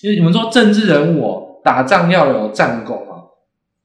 [0.02, 3.22] 因为你们说政治人物哦，打仗要有战功啊，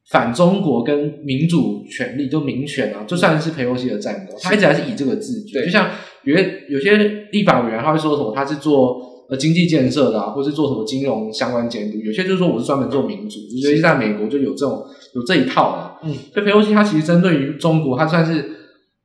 [0.09, 4.35] 反中国跟民主权利就民权啊，就算是裴洛西的战功。
[4.41, 5.89] 他一直还是以这个自居，就像
[6.23, 6.97] 有些有些
[7.31, 9.09] 立法委员他会说什么，他是做。
[9.31, 14.83] 呃，经济建设的啊，或是做什么金融相关监督，有些就是说我是专门做民主，尤其是在美国就有这种
[15.13, 16.07] 有这一套的。
[16.07, 18.49] 嗯，所以裴洛西他其实针对于中国，他算是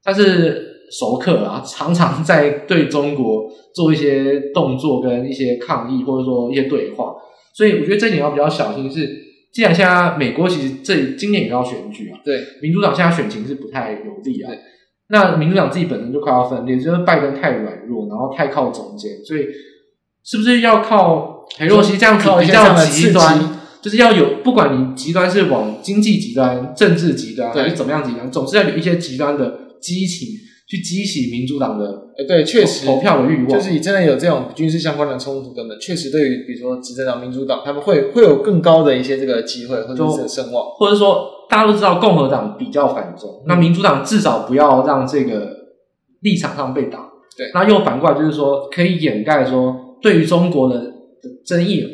[0.02, 7.14] 他是熟客啊，常常在对中国做一些动作跟一些抗议，或者说一些对话。
[7.54, 9.16] 所以我觉得这点要比较小心是，是
[9.52, 14.52] 既然现在美国其实这今年也要选举啊，对，民主党现在选情是不太有利啊。
[15.09, 19.46] 那民主党自己本身就快要分裂，就是拜登太软弱，然后太靠中间，所以。
[20.28, 23.38] 是不是要靠裴洛西这样子比较极端，
[23.87, 30.26] 就是要有不管你极端是往经济极端、政治极端还是怎么样极端，总是要有一些极端的激情
[30.68, 32.84] 去激起民主党的哎对，确实。
[32.84, 33.49] 投票的欲望。
[33.49, 45.49] 就是你真的有这种军事相关的冲突等等，确实对于比如说执政党、民主党，他们会会有更高的一些这个机会或者是声望，或者说大家都知道共和党比较反中，那民主党至少不要让这个
[46.22, 47.09] 立场上被打。
[47.39, 50.93] 对，那又反过来就是说，可以掩盖说对于中国的
[51.47, 51.87] 争议，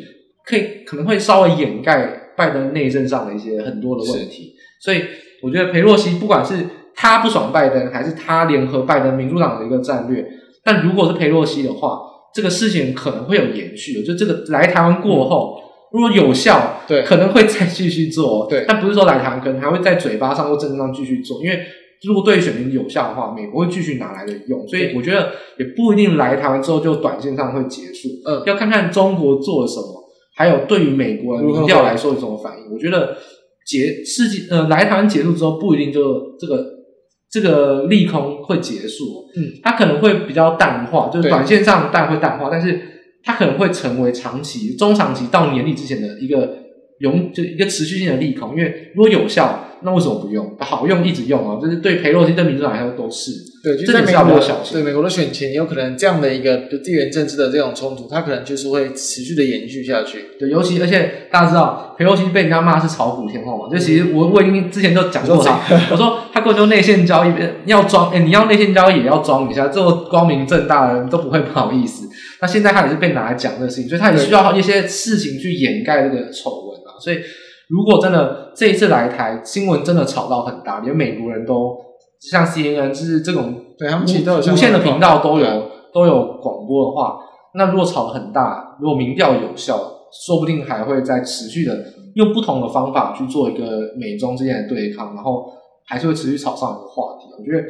[0.45, 4.53] 可以可能会稍微掩盖拜登内政上的一些很多的问题。
[4.81, 5.03] 所以
[5.41, 6.65] 我觉得裴洛西不管是
[6.95, 10.25] 他不爽拜登，还是他联合拜登民主党的一个战略，
[10.63, 11.99] 但如果是裴洛西的话，
[12.33, 14.03] 这个事情可能会有延续。
[14.03, 18.47] 就这个来台湾过后，如果有效，对，可能会再继续做。
[18.49, 21.59] 对，但不是说来台湾可能还会在嘴巴上或政治上继续做，因为。
[22.05, 28.09] 如果对选民有效的话，美国会继续拿来的用，所以我觉得也不一定来台湾之后就短线上会结束。
[28.25, 30.02] 嗯，要看看中国做了什么，
[30.35, 32.73] 还有对于美国的民调来说有什么反应。
[32.73, 33.17] 我觉得
[33.65, 36.65] 结世纪呃来台湾结束之后，不一定就这个
[37.29, 39.29] 这个利空会结束。
[39.35, 42.79] 嗯，它可能会比较淡化，就是短线上淡会淡化，但是
[43.23, 46.62] 它可能会成为长期、中长期到年底之前的一个
[47.03, 49.69] 永就一个持续性的利空，因为如果有效。
[49.85, 50.49] 那为什么不用？
[50.59, 51.59] 好用一直用啊！
[51.61, 53.31] 就是对裴洛西、对民主党来说都是。
[53.61, 54.71] 对，就在美国小心。
[54.71, 60.19] 对美国的选情，有可能这样的一个地缘政治的这种冲突，它可能就是会持续的延续下去。
[60.39, 63.67] 对，尤其而且大家知道，裴洛西被人家骂是炒股天后嘛？
[63.69, 65.59] 就其实我我已经之前就讲过他，
[65.91, 67.33] 我说他根本就内线交易，
[67.65, 72.07] 要装哎，你要内线交易也要装一下，这么光明正大的人都不会不好意思。
[72.39, 76.72] 那现在他也是被拿来讲这个事情，所以他也需要一些事情去掩盖这个丑闻啊，
[77.03, 77.17] 所以。
[77.69, 81.75] 如果真的这一次来台，新闻真的炒到很大，连美国人都
[82.19, 87.19] 像 CNN 就是这种对他们其实都有无线的频道都有都有广播的话，
[87.55, 89.77] 那如果炒得很大，如果民调有效，
[90.25, 91.73] 说不定还会再持续的
[92.15, 95.45] 用不同的方法去做一个美中之间的对抗，然后
[95.87, 97.29] 还是会持续炒上一个话题。
[97.39, 97.65] 我觉得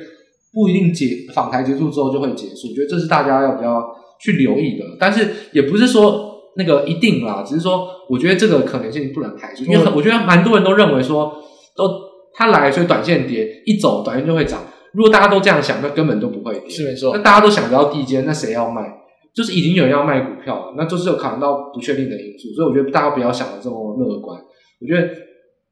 [0.51, 6.32] 不一定结访台结束之后就会结束，我觉得这是大家要比较去留意的，但是也不是说。
[6.55, 11.33] 那个一定啦，只是说，我觉得这个可能性不能排除，因为我觉得蛮多人都认为说，
[11.75, 11.89] 都
[12.33, 14.61] 他来，所以短线跌，一走短线就会涨。
[14.93, 16.69] 如果大家都这样想，那根本都不会跌。
[16.69, 17.15] 是没错。
[17.15, 18.83] 那大家都想着要递减，那谁要卖？
[19.33, 22.53] 就是已经有人要卖股票了，那就是有考虑到不确定的因素。
[22.55, 24.39] 所以我觉得大家不要想的这么乐观。
[24.79, 25.09] 我觉得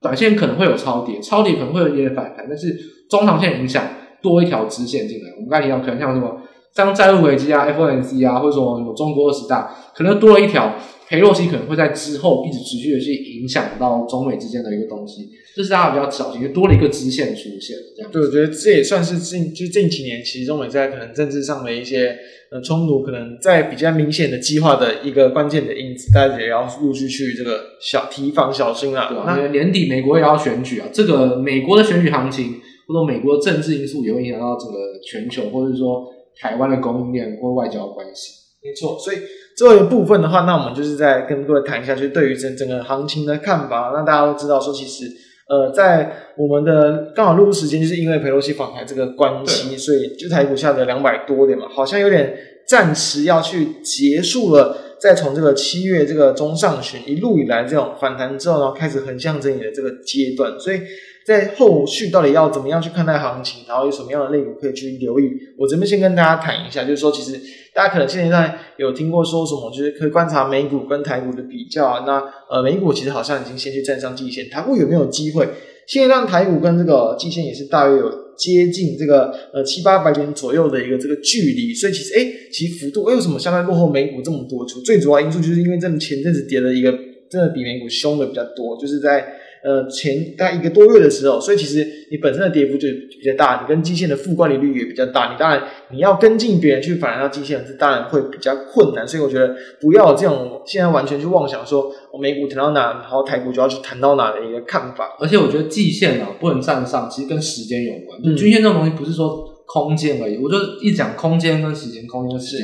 [0.02, 2.76] 短线可能会有超跌，超跌可能会有一点反弹，但是
[3.08, 3.84] 中长线影响
[4.20, 5.30] 多一条支线进来。
[5.36, 6.41] 我们刚才提到，可能像什么？
[6.74, 10.74] 像债务危机啊，FOMC 啊，或者说什么中国二十大，可能多了一条，
[11.10, 18.10] 裴洛西可能会在之后一直持续的去影响到中美之间的一个东西，这是大家比较小心，就多了一个支线出现这样。
[18.10, 22.18] 对，我觉得这也算是近就近几年其实中美在可能政治上的一些
[22.52, 29.10] 呃冲突，可能在比较明显的激化的一个关键的因子，大家也要陆续去这个小提防小心啊。
[29.10, 36.10] 对啊，因为年底美国也要选举啊，这个美国的选举行情或者美国的政治因素也会影响到整个全球，或者说。
[36.40, 38.98] 台湾的供应链或外交关系，没错。
[38.98, 39.18] 所以
[39.58, 43.92] 最后一个部分的话，那我们就是在跟各位谈一下，就是对于整整个行情的看法。
[43.94, 45.06] 那大家都知道说，其实
[45.50, 52.34] 呃，在我们的刚好录入时间，就是因为佩洛西访台这个关系，所以就台股下跌两百多点嘛，好像有点
[52.68, 54.78] 暂时要去结束了。
[55.00, 60.80] 再从这个七月这个中上旬一路以来这种反弹之后，然后开始横向整理的这个阶段，所以。
[61.24, 65.30] 在后续到底要怎么样去看待行情，然后有什么样的类股可以去留意？
[65.56, 67.40] 我这边先跟大家谈一下，就是说，其实
[67.76, 72.04] 大家可能现在有听过说什么，就是可以观察美股跟台股的比较啊。
[72.08, 75.48] 那呃，美股其实好像已经先去站上季线，台股有没有机会？
[75.88, 84.66] 现在让台股跟这个季线也是大约有接近这个呃七八百点左右的一个这个距离，所以其实哎，其实幅度为什么相对落后美股这么多？
[84.84, 86.92] 最主要因素就是因为这前阵子跌了一个
[87.30, 89.36] 真的比美股凶的比较多，就是在。
[89.64, 99.08] 呃，前大概一个多月的时候，所以其实你本身的跌幅就比较大，你跟基线的负乖离率也比较大，你当然你要跟进别人去反弹到基线，这当然会比较困难。
[99.08, 105.16] 所以我觉得不要有这种现在完全去妄想说我美股弹到哪，然后台股就要去弹到哪的一个看法。
[105.20, 108.20] 而且我觉得季线啊不能站上，其实跟时间有关。
[108.24, 112.58] 嗯均线这种东西不是说空间而已，我就一讲空间跟时间，空间是。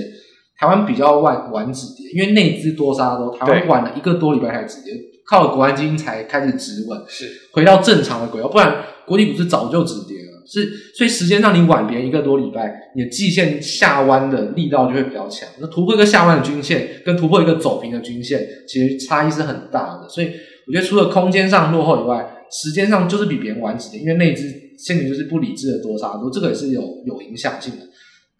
[0.60, 4.92] 台湾比较晚晚止跌，因为内资多杀多，台湾晚了一个多礼拜才止跌。
[5.28, 10.44] 靠了国安基金才开始止稳，是回到正常的轨道，不然国际股市早就止跌了。
[10.50, 10.66] 是，
[10.96, 15.46] 所以时间上你晚别一个多礼拜，你的季线下弯的力道就会比较强。
[15.60, 20.08] 那突破一个下弯的均线，跟突破一个走平的均线，其实差异是很大的。
[20.08, 20.32] 所以
[20.66, 24.44] 我觉得除了空间上落后以外，时间上就是比别人晚止跌，因为内资
[24.78, 27.80] 现在就是不理智的多杀多，这个也是有有影响性的。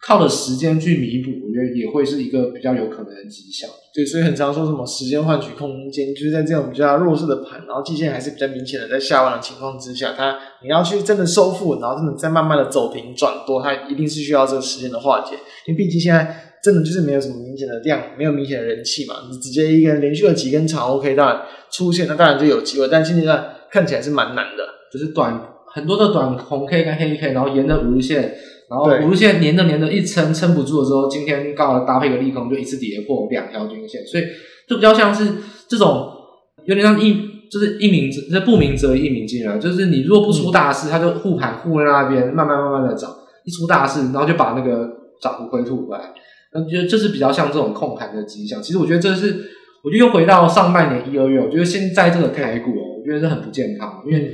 [0.00, 3.68] 靠着时间去弥补，我觉得也会是一个比较有可能的迹象。
[3.94, 15.34] 对，所以很常说什么时间换取空间，就是在这种比较弱势的盘，然后季线还是比较明显的在下弯的情况之下，它你要去真的收复，然后真的再慢慢的走平转多，它一定是需要这个时间的化解，
[15.66, 16.44] 因为毕竟现在。
[16.60, 19.14] 真的就是没有什么明显的量，没有明显的人气嘛？
[19.30, 22.88] 你直接一个人连续了几根长 OK，当然出现，那当然就有机会。
[22.90, 28.34] 但现阶段看起来是蛮难的，就是短很多的短红 K 跟黑 K，然后沿着五日线，
[28.68, 34.24] 然后五日线连着连着一撑撑不住的时候，今天刚好搭配个利空，就一次跌破两条均线，所以
[34.68, 35.26] 就比较像是
[35.68, 36.12] 这种
[36.66, 37.14] 有点像一
[37.50, 43.10] 就是一鸣就是不鸣则一鸣惊人，就是你如果不出大事，它就护盘护在那边，慢慢慢慢的涨，
[43.44, 44.86] 一出大事，然后就把那个
[45.22, 46.12] 涨幅回吐回来。
[46.52, 48.62] 那觉得这是比较像这种控盘的迹象。
[48.62, 49.50] 其实我觉得这是，
[49.82, 54.30] 我觉得又回到上半年一二月，我觉得现在这个台股哦，我觉得是很不健康，因为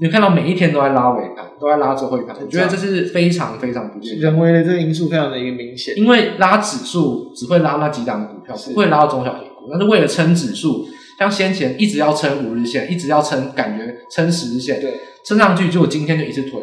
[0.00, 4.30] 你看到每一天都在拉尾盘，都在拉最后一盘，我觉得这是非常非常不健康。
[4.30, 10.86] 人为的这个因素非常的一个明显，因为拉指数只会拉那几档股票，不会拉到中小型股，但是为了撑指数，
[11.18, 16.60] 像先前一直要撑五日线，一直要撑，感觉撑十日线，对，撑上去，结果今天就一次吐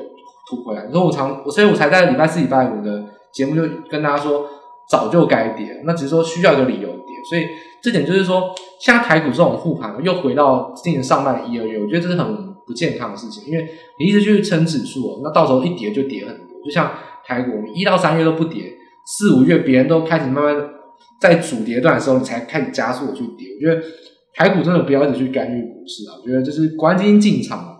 [0.49, 0.89] 吐回来。
[0.89, 3.03] 所以我常，所以我才在礼拜四、礼拜五的
[3.33, 4.49] 节目就跟大家说。
[4.87, 7.47] 早就该跌，那只是说需要一个理由跌，所以
[7.81, 13.67] 这点就是说，像台股这种护盘又回到今年上半年一二月，我觉得这是很不健康的事情，因为
[13.99, 16.45] 你一直去撑指数，那到时候一跌就跌很多。
[16.63, 16.91] 就像
[17.25, 18.63] 台股，你一到三月都不跌，
[19.05, 20.69] 四五月别人都开始慢慢
[21.21, 23.47] 在主跌段的时候，你才开始加速的去跌。
[23.55, 23.81] 我觉得
[24.33, 27.79] 台股真的不要一直去干预股市啊，我觉得就是国安基金进场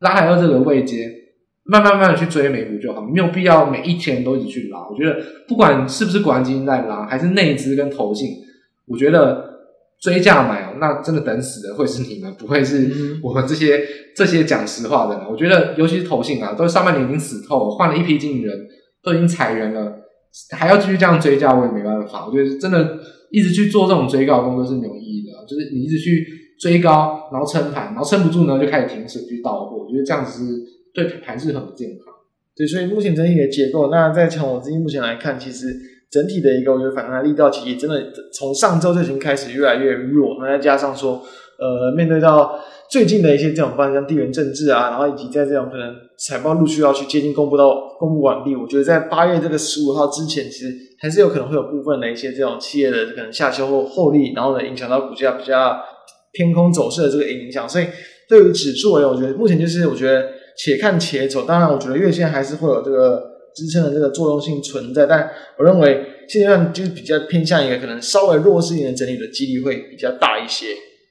[0.00, 1.14] 拉来到这个位阶。
[1.70, 4.88] 慢慢慢的去追美股就好，没有必要每一天都一直去拉。
[4.88, 5.14] 我觉得
[5.46, 8.30] 不管是不是国安基金在拉，还是内资跟投信，
[8.86, 9.47] 我觉得
[10.00, 13.82] 追价买哦，那真的等死的会是你们，不会是我们这些
[14.14, 15.28] 这些讲实话的人。
[15.28, 18.56] 我觉得尤其是投信啊，都上半年已经死透了，换了一批经理人，
[19.02, 19.92] 都已经裁员了，
[20.56, 22.26] 还要继续这样追价，我也没办法。
[22.26, 22.98] 我觉得真的
[23.30, 26.26] 一直去做这种追高工作是没有意义的，就是你一直去
[26.60, 29.84] 追高，然后撑盘，然后撑不住呢，就开始停损去倒货。
[29.84, 30.78] 我觉得这样子是。
[30.94, 32.12] 对盘是很不健康，
[32.56, 35.66] 对，所以目前整体的结构，那在从我资金目前来看，其实
[36.10, 38.02] 整体的一个我觉得反弹力道，其实真的
[38.32, 40.36] 从上周就已经开始越来越弱。
[40.40, 41.22] 那再加上说，
[41.58, 42.58] 呃，面对到
[42.90, 55.78] 最近的一些这种，方向地缘政治啊，然后以及在这种可能财报陆续要去接近公布到公布完毕，我觉得在八月这个十五号之前，其实还是有可能会有部分的一些这种企业的可能下修或获利，然后呢影响到股价比较
[56.32, 57.68] 偏空走势的这个影响。
[57.68, 57.86] 所以
[58.28, 60.26] 对于指数而言，我觉得目前就是我觉得。
[60.60, 63.22] 且看且走，当然，我觉得月线还是会有这个
[63.58, 65.28] 支撑的这个作用性存在，但
[65.58, 70.66] 我认为现阶段就是比较偏向一个可能稍微弱势一点的整理的几率会比较大一些。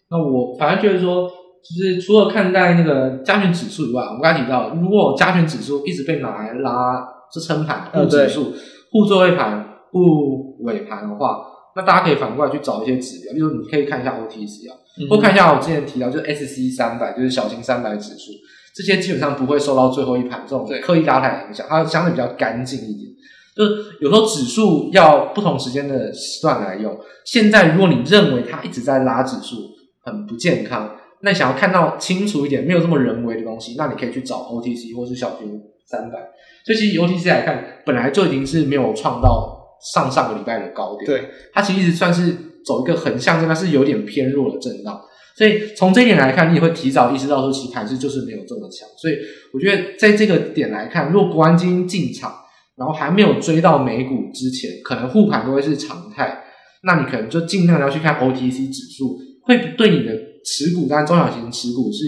[0.10, 8.54] 那我反而觉得说，就是除了看待那个加权指数以外，我们刚才提到，如果加权指数一直被拿来拉支撑盘护指数、
[8.92, 11.46] 护最后一盘、护尾盘的话，
[11.76, 14.78] 那大家可以反过来去找一些指标，比如你可以看一下 OTC 啊，
[15.10, 18.32] 或看一下我之前提到就是 SC 三百，就是小型三百指数。
[18.78, 23.08] 这些基本上不会受到最后一盘这种刻意拉抬影响，它相对比较干净一点。
[23.56, 23.72] 就是
[24.02, 26.96] 有时候指数要不同时间的时段来用。
[27.26, 29.56] 现在如果你认为它一直在拉指数
[30.04, 36.20] 很不健康，那想要看到清楚一点，没有这么人为的东西，那你可以去找 OTC 或是小型三百。
[36.64, 41.08] 所以其实 OTC 来看，本来就已经是没有创到上上个礼拜的高点。
[41.08, 42.32] 对，它其实一直算是
[42.64, 45.02] 走一个横向，但是有点偏弱的震荡。
[45.38, 48.90] 所以从这一点来看，你也会提早意识到说，其实盘势就是没有这么强。
[48.98, 49.14] 所以
[49.54, 52.34] 我觉得在这个点来看，如果国安基金进场，
[52.76, 56.44] 然后还没有追到美股之前，可能护盘都会是常态。
[56.84, 60.12] 那你可能就尽量要去看 OTC 指数，会对你的
[60.44, 62.06] 持股，当然中小型持股是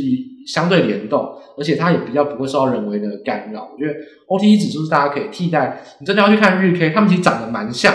[0.51, 1.23] 相对联动，
[1.55, 3.69] 而且它也比较不会受到人为的干扰。
[3.71, 3.93] 我觉得
[4.27, 5.83] OTC 指数是大家可以替代。
[5.99, 7.93] 你真的要去看日 K，他们其实长得蛮像。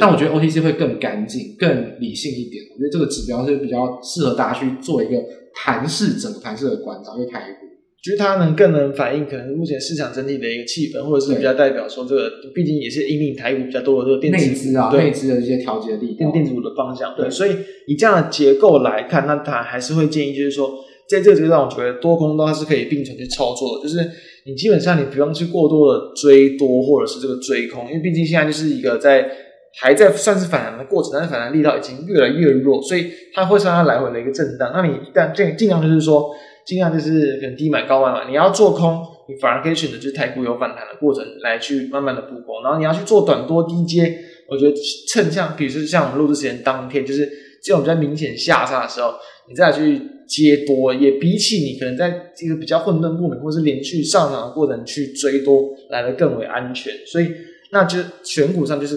[0.00, 2.64] 但我觉得 OTC 会更干净、更理性一点。
[2.74, 5.22] 我觉得这个指标是比较适合大家去做一个
[5.54, 7.66] 盘势、整个盘势的观察，因为台股，
[8.02, 17.14] 就是它能更能反映可能目前市场整体的一个气氛，或者是比较代表说这个，毕竟也是引领台股比较多的这个电子内资啊、内资的一些调节的力量，电电子股的方向。
[17.16, 17.50] 对，所以
[17.86, 20.70] 以这样的结构来看，那它还是会建议，就是说，
[21.08, 23.98] 在这个阶段，我觉得多空都还是可以并存去操作的，就是
[24.46, 29.30] 你基本上你不用去过多的追多或者是这个追空，因为毕竟现在就是一个在。
[29.76, 34.70] 还在算是反弹的过程，但是反弹力道已经越来越弱，所以它会让它来回的一个震荡。
[34.72, 36.30] 那你一旦尽尽量就是说，
[36.64, 38.28] 尽量就是可能低买高卖嘛。
[38.28, 42.62] 你要做空，你反而可以选择就是台股有反弹的过程来去慢慢的补空。
[42.62, 44.16] 然后你要去做短多低接，
[44.48, 44.76] 我觉得
[45.08, 47.28] 趁像比如说像我们录制时间当天，就是
[47.62, 49.12] 这种比较明显下杀的时候，
[49.48, 56.92] 你再去接多，也比起你可能在这个比较混沌不明或是连续上涨的过程去追多来的更为安全。
[57.06, 57.28] 所以。
[57.70, 58.96] 那就选股上就是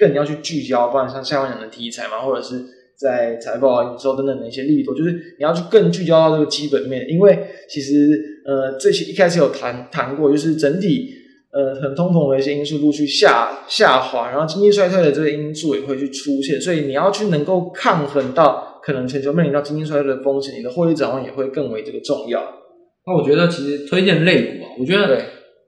[0.00, 2.64] 更要去聚焦，不然像下半年的题材嘛，或者是
[2.96, 7.38] 在财报啊、营收等等的一些力度，就是你要去更聚焦到这个基本面，因为
[7.68, 11.10] 其实呃这些一开始有谈谈过，就是整体
[11.52, 22.42] 呃很通膨的一些因素陆续下下滑，然后经济衰退的这个因素也会去出现，所以你要去能够抗衡到可能全球面临到经济衰退的风险，你的获利展望也会更为这个重要。
[23.06, 25.24] 那我觉得其实推荐类股啊，我觉得对。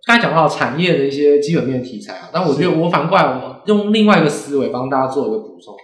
[0.06, 5.74] 刚才讲到产业的一些基本面题材啊，但我觉得我反过来，我用另外一个思维帮大家做一个补充。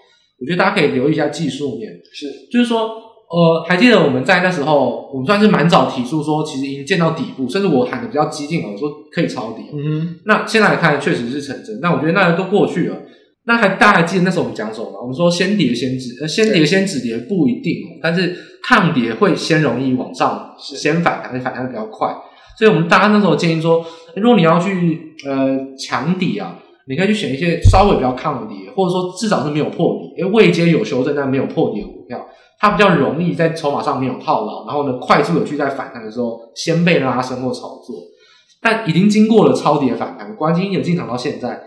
[0.41, 2.89] 我觉得大家可以留意一下技术面，是，就是说，
[3.29, 9.63] 呃，还记得我们在那时候，我们算是蛮早提出说，其实已经见到底部，甚至我喊的比较激进了，我说可以抄底。
[9.73, 11.81] 嗯哼，那现在来看，确实是成真。
[11.81, 12.97] 那我觉得那都过去了。
[13.47, 14.99] 那还大家还记得那时候我们讲什么吗？
[15.01, 22.15] 我们说先跌先止，呃，先跌先止跌不一定哦，但是抗跌会先容易往上，先反弹，反弹的比较快。
[22.59, 23.85] 所以我们大家那时候建议说，
[24.17, 32.27] 如果你要去呃抢底啊，你可以去选一些稍微比较抗跌，或者说至少是没有破底，因为未接有修正但没有破底的股票，
[32.59, 37.95] 它比较容易在筹码上没有套牢，然后呢快速的去在反弹的时候先被拉升或炒作。
[38.61, 41.61] 但已经经过了超跌反弹，关键有进场到现在，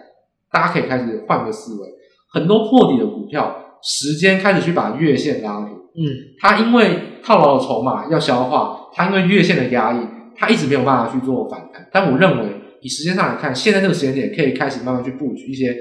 [0.52, 1.88] 大家可以开始换个思维，
[2.34, 10.00] 很多破底的股票，时间开始去把月线拉平，嗯，它因为套牢的筹码要消化，它因为月线的压抑。
[10.36, 12.46] 它一直没有办法去做反弹，但我认为
[12.82, 15.76] 以时间上来看，现在这个时间点可以开始慢慢去布局一些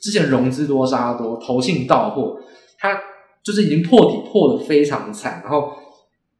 [0.00, 2.38] 之前融资多杀多、投信到货，
[2.78, 2.94] 它
[3.42, 5.72] 就是已经破底破得非常惨，然后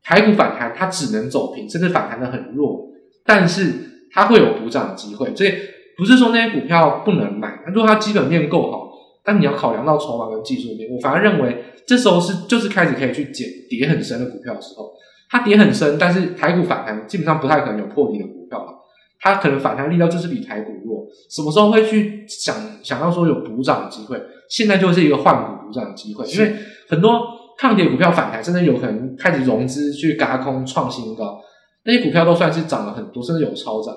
[0.03, 2.89] 台股反弹它只能走平，甚至反弹得很弱，
[3.25, 3.73] 但是
[4.13, 5.53] 它会有补涨的机会，所以
[5.97, 8.91] 不是说那些股票不能买，如果它基本面够好，
[9.25, 14.93] 但你要考量到筹码跟技术面，我反而认为这时候是就是开始可以去捡跌很深的股票的时候。
[15.35, 18.73] 它跌很深，但是台股反弹基本上不太可能有破底的股票了。
[19.19, 21.05] 它可能反弹力道就是比台股弱。
[21.29, 22.55] 什么时候会去想
[22.85, 24.17] 想要说有补涨的机会？
[24.49, 26.55] 现在就是一个换股补涨的机会，因为
[26.89, 27.21] 很多
[27.59, 31.41] 抗跌股票反弹，甚至有可能开始融资去嘎空创新高，
[31.85, 33.93] 那些股票都算是涨了很多，甚至有超涨。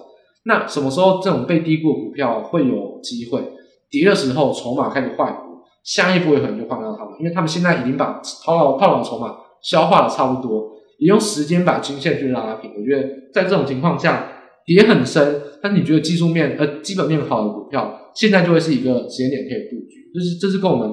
[0.46, 3.44] 那什么时候这种被低估的股票会有机会
[3.92, 10.77] 跌的时候，筹码开始换股，下一波有可能就换到他们，因为他们现在已经把套牢套牢筹码消化的差不多。
[11.00, 14.30] 也用时间把均线去拉平，我觉得在这种情况下
[14.66, 20.92] 跌很深，但是你觉得技术面呃基本面好的股票，现在就会是一个时间点可以布局，就是这是跟我们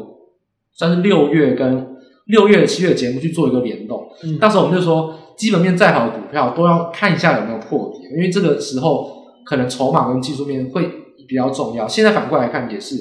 [0.75, 1.87] 算是六月跟
[2.27, 4.07] 六月七月节目去做一个联动。
[4.23, 10.89] 嗯，到时候我们就说基本面再好的股票都要看一下有没有破底，因为这个时候可能筹码跟技术面会
[11.27, 11.89] 比较重要。
[11.89, 12.97] 现在反过来看也是，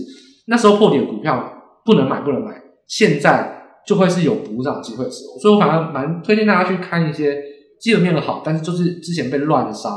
[0.48, 3.63] 那时候破底的股票不能买不能买，现在。
[3.86, 7.42] 就会是有补涨机会的时候，所以我反而蛮推荐大家去看一些
[7.82, 9.90] 基本面的好，但是就是之前被乱杀，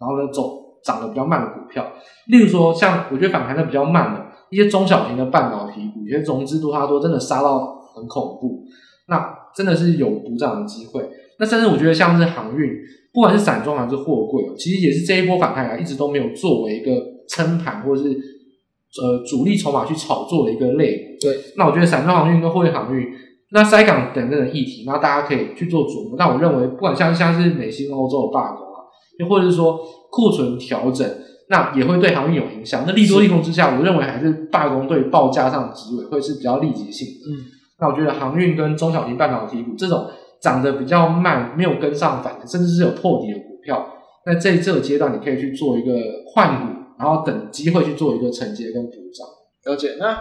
[0.00, 1.86] 然后呢走涨得比较慢的股票，
[2.28, 8.64] 例如说像我觉得反弹的比较慢的一些中小型的半导体股，有些融资多它多真的杀到很恐怖，
[9.08, 11.06] 那真的是有补涨的机会。
[11.38, 12.70] 那甚至我觉得像是航运，
[13.12, 16.92] 不管是散装还是货柜，其实也是这一波反弹啊，一直都没有作为一个
[17.28, 21.04] 撑盘或者是呃主力筹码去炒作的一个类股。
[21.20, 23.06] 对，那我觉得散装航运跟货运航运。
[23.54, 26.16] 那塞港等等的议题，那大家可以去做琢磨。
[26.18, 28.82] 但我认为，不管像像是美新欧洲的罢工啊，
[29.20, 29.78] 又或者是说
[30.10, 31.08] 库存调整，
[31.48, 32.82] 那也会对航运有影响。
[32.84, 37.30] 那利多利空之下，我认为还是罢工对报价上的职位会是比较立即性的。
[37.30, 37.46] 嗯，
[37.78, 40.10] 那我觉得航运跟中小型半导体股这种
[40.42, 43.86] 涨得比较慢，没有跟上反弹，甚至是有破底的股票，
[44.26, 45.92] 那在这个阶段你可以去做一个
[46.34, 49.72] 换股，然后等机会去做一个承接跟补涨。
[49.72, 50.18] 了解那。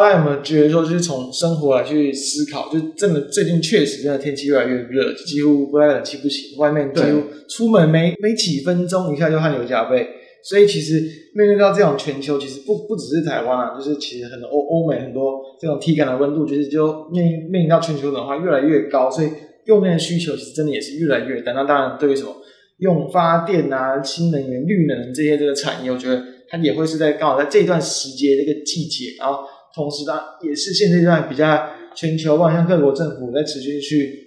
[0.00, 10.08] 大家有没有觉得说，就是从生活来去思考，就真的最近确实真的天气越来越热，几乎不太冷气不行，外面几乎出门没没几分钟，一下就汗流浃背。
[10.44, 11.00] 所以其实
[11.34, 19.28] 面对到这种全球，其实不不只是台湾啊，就是其实很多欧欧美很多这种体感的温度，就是就面面临到全球暖化越来越高，所以
[19.66, 21.52] 用电的需求其实真的也是越来越大。
[21.52, 22.34] 那当然，对于什么
[22.78, 29.44] 用发电啊、新能源、绿能这些这个产业，我觉得它也会是在刚好在这一段时节这个季节，然后。
[29.74, 34.18] 同时呢，也是现阶段比较全球望向各国政府在持续去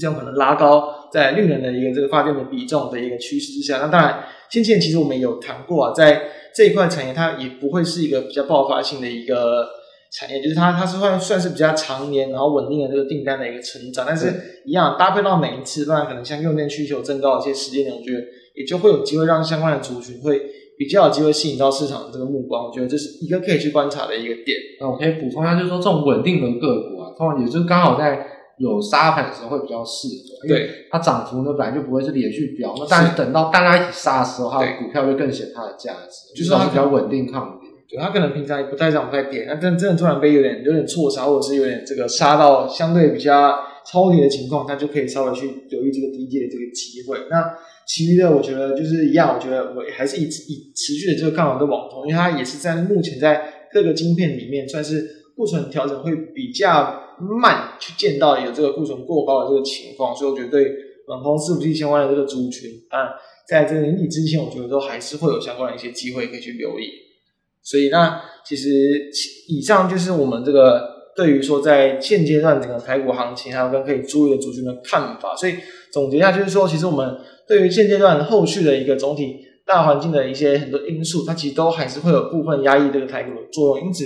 [0.00, 6.22] 这样可能拉高在绿能的一个这个发电的比重的一个趋势之下，那当然，先前其实我们有谈过啊，在
[6.54, 9.66] 这一块产业它也不会是一个比较爆发性的一个
[10.12, 18.20] 产业，就是它它是算算是比较常年然后稳定的这个订单的一个成长，但是一样搭配到每一次，当然可能像用电需求增高的一些时间点，我觉得
[18.54, 20.40] 也就会有机会让相关的族群会。
[20.78, 24.56] 比较有机会吸引到市场的这个目光，我觉得这是一个可以去观察的一个点。
[24.80, 28.24] 那我可以补充一下，就是说这种稳定的个股啊，通常也就刚好在
[28.58, 37.68] 有杀盘的时候会比较适合，因为它涨幅呢本来就不会是连续飙，那但是等到大家一起杀的时候，它的股票就更显它的价值，就是它比较稳定抗跌。
[37.88, 47.16] 对它可能平常也不太涨不太跌，那真真的突然被有点有点错杀，或者是有点这个杀到相对比较超跌的情况，它就可以稍微去留意这个低阶的这个机会。
[47.30, 47.54] 那
[47.88, 60.70] 其余的我觉得就是一样，我觉得我还是以以持续的这个看好的网通，因为它也是在目前在各个晶片里面算是库存调整会比较慢，去见到有这个库存过高的这个情况，所以我觉得对
[61.08, 63.16] 网通四五 G 相关的这个族群啊，
[63.48, 66.90] 在这个年底之前，我觉得都还是会有相关的一些机会可以去留意。
[67.62, 69.10] 所以那其实
[69.48, 75.34] 以上就是我们这个对于说在现阶段整个台股行情还有跟可以注意的族群的看法。
[75.34, 75.54] 所以
[75.92, 77.16] 总结一下，就是说，其实我们
[77.46, 79.36] 对于现阶段后续的一个总体
[79.66, 83.86] 大环境的一些很多因素，它其实都还是会有部分压抑这个台股的作用。
[83.86, 84.04] 因此，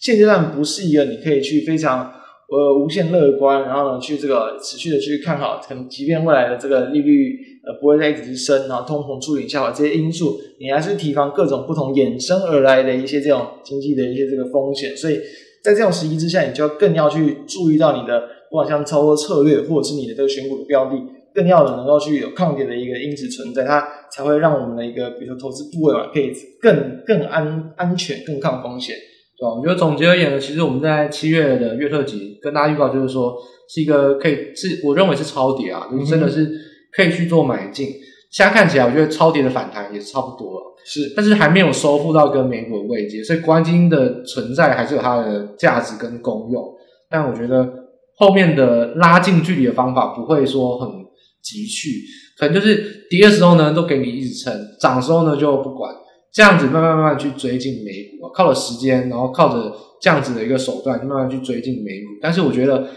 [0.00, 2.12] 现阶段不是一个你可以去非常。
[2.52, 7.34] 呃，无限乐观，然后呢，去这个持续的去看好，可能即便未来的这个利率
[7.66, 14.94] 呃不会再一直升，然后通膨处理下滑这些因素，你还是提防各种不同衍生而来的一些这种经济的一些这个风险。
[14.94, 15.18] 所以
[15.64, 18.20] 在这种时机之下，你就要更要去注意到你的
[18.50, 20.96] 不管像操作策略，或者是你的这个选股的标的，
[21.34, 28.94] 更要的能够去有抗跌的一个因子存在，它才会让我们的一个比如说投资部位嘛，可以更更安安全，更抗风险。
[29.38, 33.34] 对吧我觉得总结而言呢，其实我们在七月的月特辑跟大家预告，就是说
[33.68, 36.48] 是一个可以是我认为是超跌啊，就是真的是
[36.92, 37.88] 可以去做买进。
[38.30, 46.64] 现在看起来，我觉得超跌的反弹也是差不多了，是，但是还没有收复到跟美股的位阶，所以关金的存在还是有它的价值跟功用。
[47.10, 47.68] 但我觉得
[48.16, 51.01] 后面的拉近距离的方法不会说很
[51.42, 52.02] 急去，
[52.38, 55.94] 可能就是跌的时候呢都给你一直撑，涨的时候呢就不管。
[56.34, 59.70] 这样子慢慢慢慢去追进美股，靠着时间，然后靠着
[60.00, 62.06] 这样子的一个手段，慢慢去追进美股。
[62.22, 62.88] 但是我觉得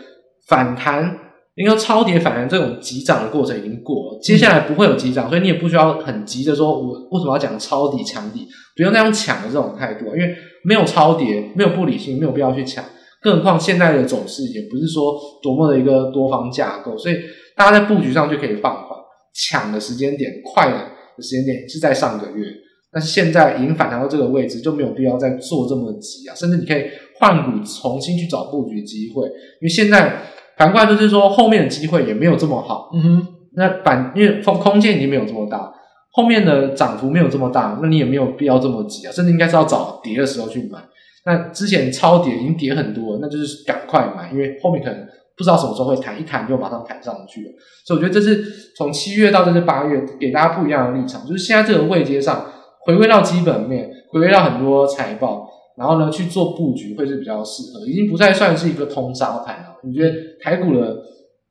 [0.48, 1.14] 反弹，
[1.56, 8.48] 因为超跌反弹这种急涨的过程已经过了，接下来不会有急涨，所以你也不需要很急的说，我为什么要讲抄底抢底？
[8.78, 10.34] 不用那样抢的这种态度，因为
[10.64, 12.86] 没有超跌，没有不理性，没有必要去抢。
[13.22, 17.16] 更何况现在的走势也不是说多么的一个多方架构，所以
[17.56, 18.98] 大家在布局上就可以放缓，
[19.34, 22.48] 抢的时间点、快的时间点是在上个月。
[22.92, 26.34] 但是现在已经反弹到这个位置，就没有必要再做这么急啊！
[26.34, 26.86] 甚至你可以
[27.20, 29.28] 换股，重新去找布局机会。
[29.28, 30.22] 因为现在
[30.58, 32.90] 反过来就是说，后面的机会也没有这么好。
[32.94, 33.28] 嗯哼。
[33.58, 35.74] 那反因为空空间已经没有这么大，
[36.12, 39.12] 后面的涨幅没有这么大，那你也没有必要这么急啊！
[39.12, 40.80] 甚至应该是要找跌的时候去买。
[41.26, 45.06] 那之前超跌已经跌很多了，那就是赶快买，因为后面可能
[45.38, 47.52] 不知道什么时候会弹，一弹就马上弹上去了。
[47.86, 52.52] 所以我觉得这是从七月到这是八月，给大家不一样的立场，就是现在这个位阶上。
[52.88, 59.76] 回归到基本面，回归到很多财报，然后呢去做布局会是比较适合，已经不再算是一个通杀盘了。
[59.82, 60.96] 你觉得台股的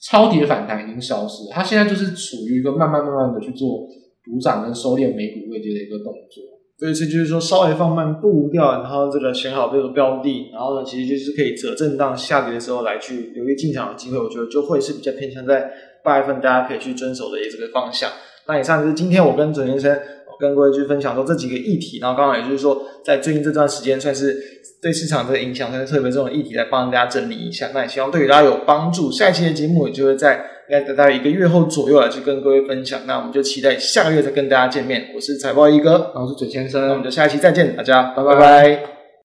[0.01, 3.81] 超跌反弹已经消失了，它现在就是处于一个慢慢慢慢的去做
[4.23, 6.54] 补涨跟收敛美股位阶的一个动作。
[6.79, 14.19] 所以这就是说稍微放慢步调，然后这个选好这个标的，然后呢其实就是可以择震荡下跌的时候来去留意进场的机会。
[14.19, 15.71] 我觉得就会是比较偏向在
[16.03, 18.11] 八月份大家可以去遵守的一个方向。
[18.47, 19.99] 那以上就是今天我跟准先生。
[20.39, 24.37] 跟各位去分享说这几个议题，然后刚好也就是说，在最近这段时间算是
[24.83, 27.71] 对市场的影响，算是特别这种议题来帮大家整理一下。
[27.75, 29.11] 那也希望对于大家有帮助。
[29.11, 33.01] 下一期的节目也就会在应该大概一个月后左右来去跟各位分享。
[33.07, 35.11] 那我们就期待下个月再跟大家见面。
[35.15, 39.04] 我是财报一哥，然后我是嘴先生，那我们就下一期再见，大家拜拜拜。